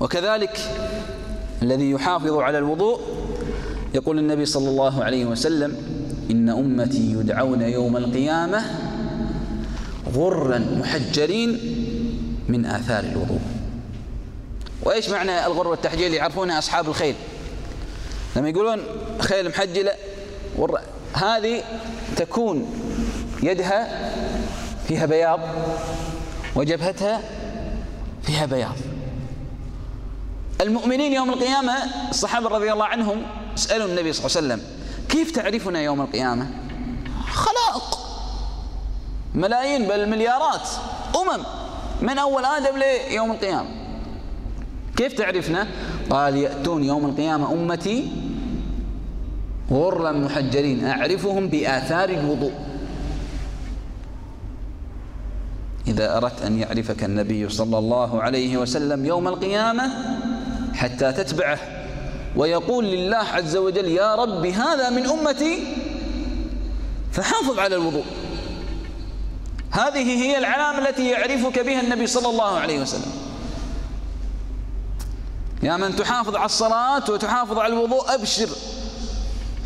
وكذلك 0.00 0.58
الذي 1.62 1.90
يحافظ 1.90 2.32
على 2.32 2.58
الوضوء 2.58 3.00
يقول 3.94 4.18
النبي 4.18 4.44
صلى 4.46 4.68
الله 4.68 5.04
عليه 5.04 5.24
وسلم 5.24 5.76
إن 6.30 6.48
أمتي 6.48 7.12
يدعون 7.12 7.62
يوم 7.62 7.96
القيامة 7.96 8.64
غرا 10.14 10.58
محجرين 10.58 11.58
من 12.48 12.66
آثار 12.66 13.04
الوضوء. 13.04 13.40
وإيش 14.82 15.08
معنى 15.08 15.46
الغر 15.46 15.68
والتحجيل 15.68 16.14
يعرفونها 16.14 16.58
أصحاب 16.58 16.88
الخيل. 16.88 17.14
لما 18.36 18.48
يقولون 18.48 18.80
خيل 19.18 19.48
محجلة 19.48 19.92
هذه 21.14 21.62
تكون 22.16 22.66
يدها 23.42 24.10
فيها 24.88 25.06
بياض 25.06 25.40
وجبهتها 26.56 27.20
فيها 28.22 28.46
بياض. 28.46 28.76
المؤمنين 30.60 31.12
يوم 31.12 31.30
القيامة 31.30 31.74
الصحابة 32.10 32.48
رضي 32.48 32.72
الله 32.72 32.84
عنهم 32.84 33.22
سألوا 33.54 33.86
النبي 33.86 34.12
صلى 34.12 34.26
الله 34.26 34.36
عليه 34.36 34.64
وسلم 34.64 34.80
كيف 35.08 35.30
تعرفنا 35.30 35.80
يوم 35.80 36.00
القيامة؟ 36.00 36.50
خلائق 37.32 37.98
ملايين 39.34 39.88
بل 39.88 40.08
مليارات 40.08 40.68
أمم 41.16 41.44
من 42.02 42.18
أول 42.18 42.44
آدم 42.44 42.78
ليوم 42.78 43.30
القيامة. 43.30 43.68
كيف 44.96 45.12
تعرفنا؟ 45.12 45.68
قال 46.10 46.36
يأتون 46.36 46.84
يوم 46.84 47.06
القيامة 47.06 47.52
أمتي 47.52 48.12
غرا 49.72 50.12
محجرين 50.12 50.84
أعرفهم 50.84 51.48
بآثار 51.48 52.08
الوضوء. 52.08 52.52
إذا 55.86 56.16
أردت 56.16 56.42
أن 56.42 56.58
يعرفك 56.58 57.04
النبي 57.04 57.48
صلى 57.48 57.78
الله 57.78 58.22
عليه 58.22 58.56
وسلم 58.56 59.06
يوم 59.06 59.28
القيامة 59.28 59.90
حتى 60.74 61.12
تتبعه 61.12 61.58
ويقول 62.36 62.84
لله 62.84 63.16
عز 63.16 63.56
وجل 63.56 63.88
يا 63.88 64.14
رب 64.14 64.46
هذا 64.46 64.90
من 64.90 65.06
أمتي 65.06 65.76
فحافظ 67.12 67.58
على 67.58 67.76
الوضوء. 67.76 68.04
هذه 69.70 70.22
هي 70.22 70.38
العلامة 70.38 70.88
التي 70.88 71.10
يعرفك 71.10 71.58
بها 71.58 71.80
النبي 71.80 72.06
صلى 72.06 72.28
الله 72.28 72.58
عليه 72.58 72.80
وسلم. 72.80 73.12
يا 75.62 75.76
من 75.76 75.96
تحافظ 75.96 76.36
على 76.36 76.46
الصلاة 76.46 77.10
وتحافظ 77.10 77.58
على 77.58 77.72
الوضوء 77.72 78.14
أبشر. 78.14 78.48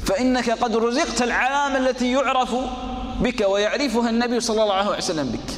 فإنك 0.05 0.51
قد 0.51 0.77
رزقت 0.77 1.23
العلامة 1.23 1.89
التي 1.89 2.13
يعرف 2.13 2.55
بك 3.21 3.45
ويعرفها 3.49 4.11
النبي 4.11 4.41
صلى 4.41 4.63
الله 4.63 4.75
عليه 4.75 4.99
وسلم 4.99 5.29
بك. 5.29 5.55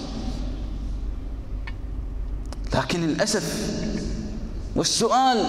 لكن 2.74 3.06
للأسف 3.06 3.70
والسؤال 4.76 5.44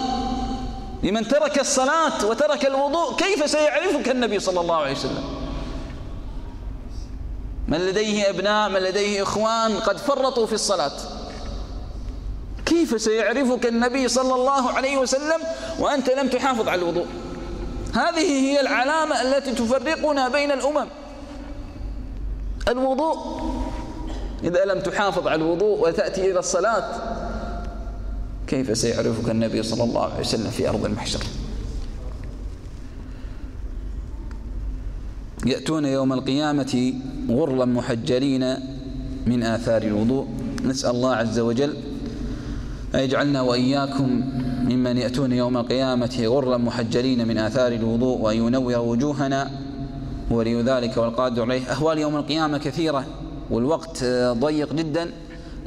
لمن 1.04 1.28
ترك 1.28 1.60
الصلاة 1.60 2.26
وترك 2.26 2.66
الوضوء 2.66 3.16
كيف 3.16 3.50
سيعرفك 3.50 4.10
النبي 4.10 4.40
صلى 4.40 4.60
الله 4.60 4.76
عليه 4.76 4.92
وسلم؟ 4.92 5.24
من 7.68 7.78
لديه 7.78 8.30
أبناء 8.30 8.70
من 8.70 8.80
لديه 8.80 9.24
إخوان 9.24 9.80
قد 9.80 9.98
فرطوا 9.98 10.46
في 10.46 10.54
الصلاة. 10.54 10.92
كيف 12.66 13.02
سيعرفك 13.02 13.66
النبي 13.66 14.08
صلى 14.08 14.36
الله 14.36 14.72
عليه 14.72 14.98
وسلم 14.98 15.42
وأنت 15.80 16.10
لم 16.10 16.28
تحافظ 16.28 16.68
على 16.68 16.82
الوضوء؟ 16.82 17.06
هذه 17.94 18.30
هي 18.50 18.62
العلامة 18.62 19.22
التي 19.22 19.52
تفرقنا 19.52 20.28
بين 20.30 20.52
الأمم. 20.52 20.88
الوضوء 22.68 23.18
إذا 24.44 24.66
لم 24.66 24.80
تحافظ 24.80 25.28
على 25.28 25.42
الوضوء 25.42 25.88
وتأتي 25.88 26.32
إلى 26.32 26.40
الصلاة 26.40 26.90
كيف 28.48 28.78
سيعرفك 28.78 29.30
النبي 29.30 29.64
صلى 29.64 29.84
الله 29.84 30.04
عليه 30.04 30.20
وسلم 30.20 30.50
في 30.50 30.70
أرض 30.70 30.86
المحشر؟ 30.86 31.20
يأتون 35.46 35.86
يوم 35.86 36.14
القيامة 36.14 36.94
غرلا 37.30 37.66
محجلين 37.66 38.56
من 39.26 39.44
آثار 39.44 39.82
الوضوء. 39.82 40.28
نسأل 40.64 40.90
الله 40.90 41.16
عز 41.16 41.40
وجل 41.40 41.78
أن 42.96 43.00
يجعلنا 43.00 43.42
وإياكم 43.42 44.24
ممن 44.64 44.98
يأتون 44.98 45.32
يوم 45.32 45.58
القيامة 45.58 46.24
غرا 46.26 46.58
محجلين 46.58 47.28
من 47.28 47.38
آثار 47.38 47.72
الوضوء 47.72 48.22
وأن 48.22 48.38
ينور 48.38 48.78
وجوهنا 48.78 49.52
ولي 50.32 50.62
ذلك 50.62 50.98
والقادر 50.98 51.42
عليه 51.42 51.72
أهوال 51.72 51.98
يوم 51.98 52.16
القيامة 52.16 52.58
كثيرة 52.58 53.06
والوقت 53.50 54.04
ضيق 54.32 54.74
جدا 54.74 55.12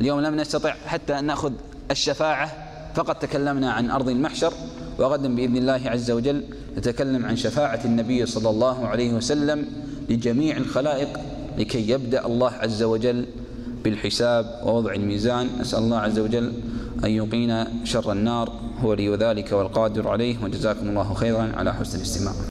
اليوم 0.00 0.20
لم 0.20 0.36
نستطع 0.36 0.74
حتى 0.86 1.18
أن 1.18 1.24
نأخذ 1.24 1.52
الشفاعة 1.90 2.52
فقد 2.94 3.14
تكلمنا 3.18 3.72
عن 3.72 3.90
أرض 3.90 4.08
المحشر 4.08 4.52
وغدا 4.98 5.34
بإذن 5.34 5.56
الله 5.56 5.80
عز 5.86 6.10
وجل 6.10 6.42
نتكلم 6.78 7.26
عن 7.26 7.36
شفاعة 7.36 7.80
النبي 7.84 8.26
صلى 8.26 8.50
الله 8.50 8.86
عليه 8.86 9.12
وسلم 9.12 9.66
لجميع 10.08 10.56
الخلائق 10.56 11.08
لكي 11.58 11.90
يبدأ 11.90 12.26
الله 12.26 12.50
عز 12.50 12.82
وجل 12.82 13.26
بالحساب 13.84 14.60
ووضع 14.64 14.92
الميزان. 14.92 15.48
نسأل 15.60 15.78
الله 15.78 15.98
عز 15.98 16.18
وجل 16.18 16.52
أن 17.04 17.10
يقينا 17.10 17.72
شر 17.84 18.12
النار 18.12 18.52
هو 18.80 18.94
لي 18.94 19.16
ذلك 19.16 19.52
والقادر 19.52 20.08
عليه 20.08 20.44
وجزاكم 20.44 20.88
الله 20.88 21.14
خيرا 21.14 21.52
على 21.56 21.74
حسن 21.74 21.98
الاستماع. 21.98 22.49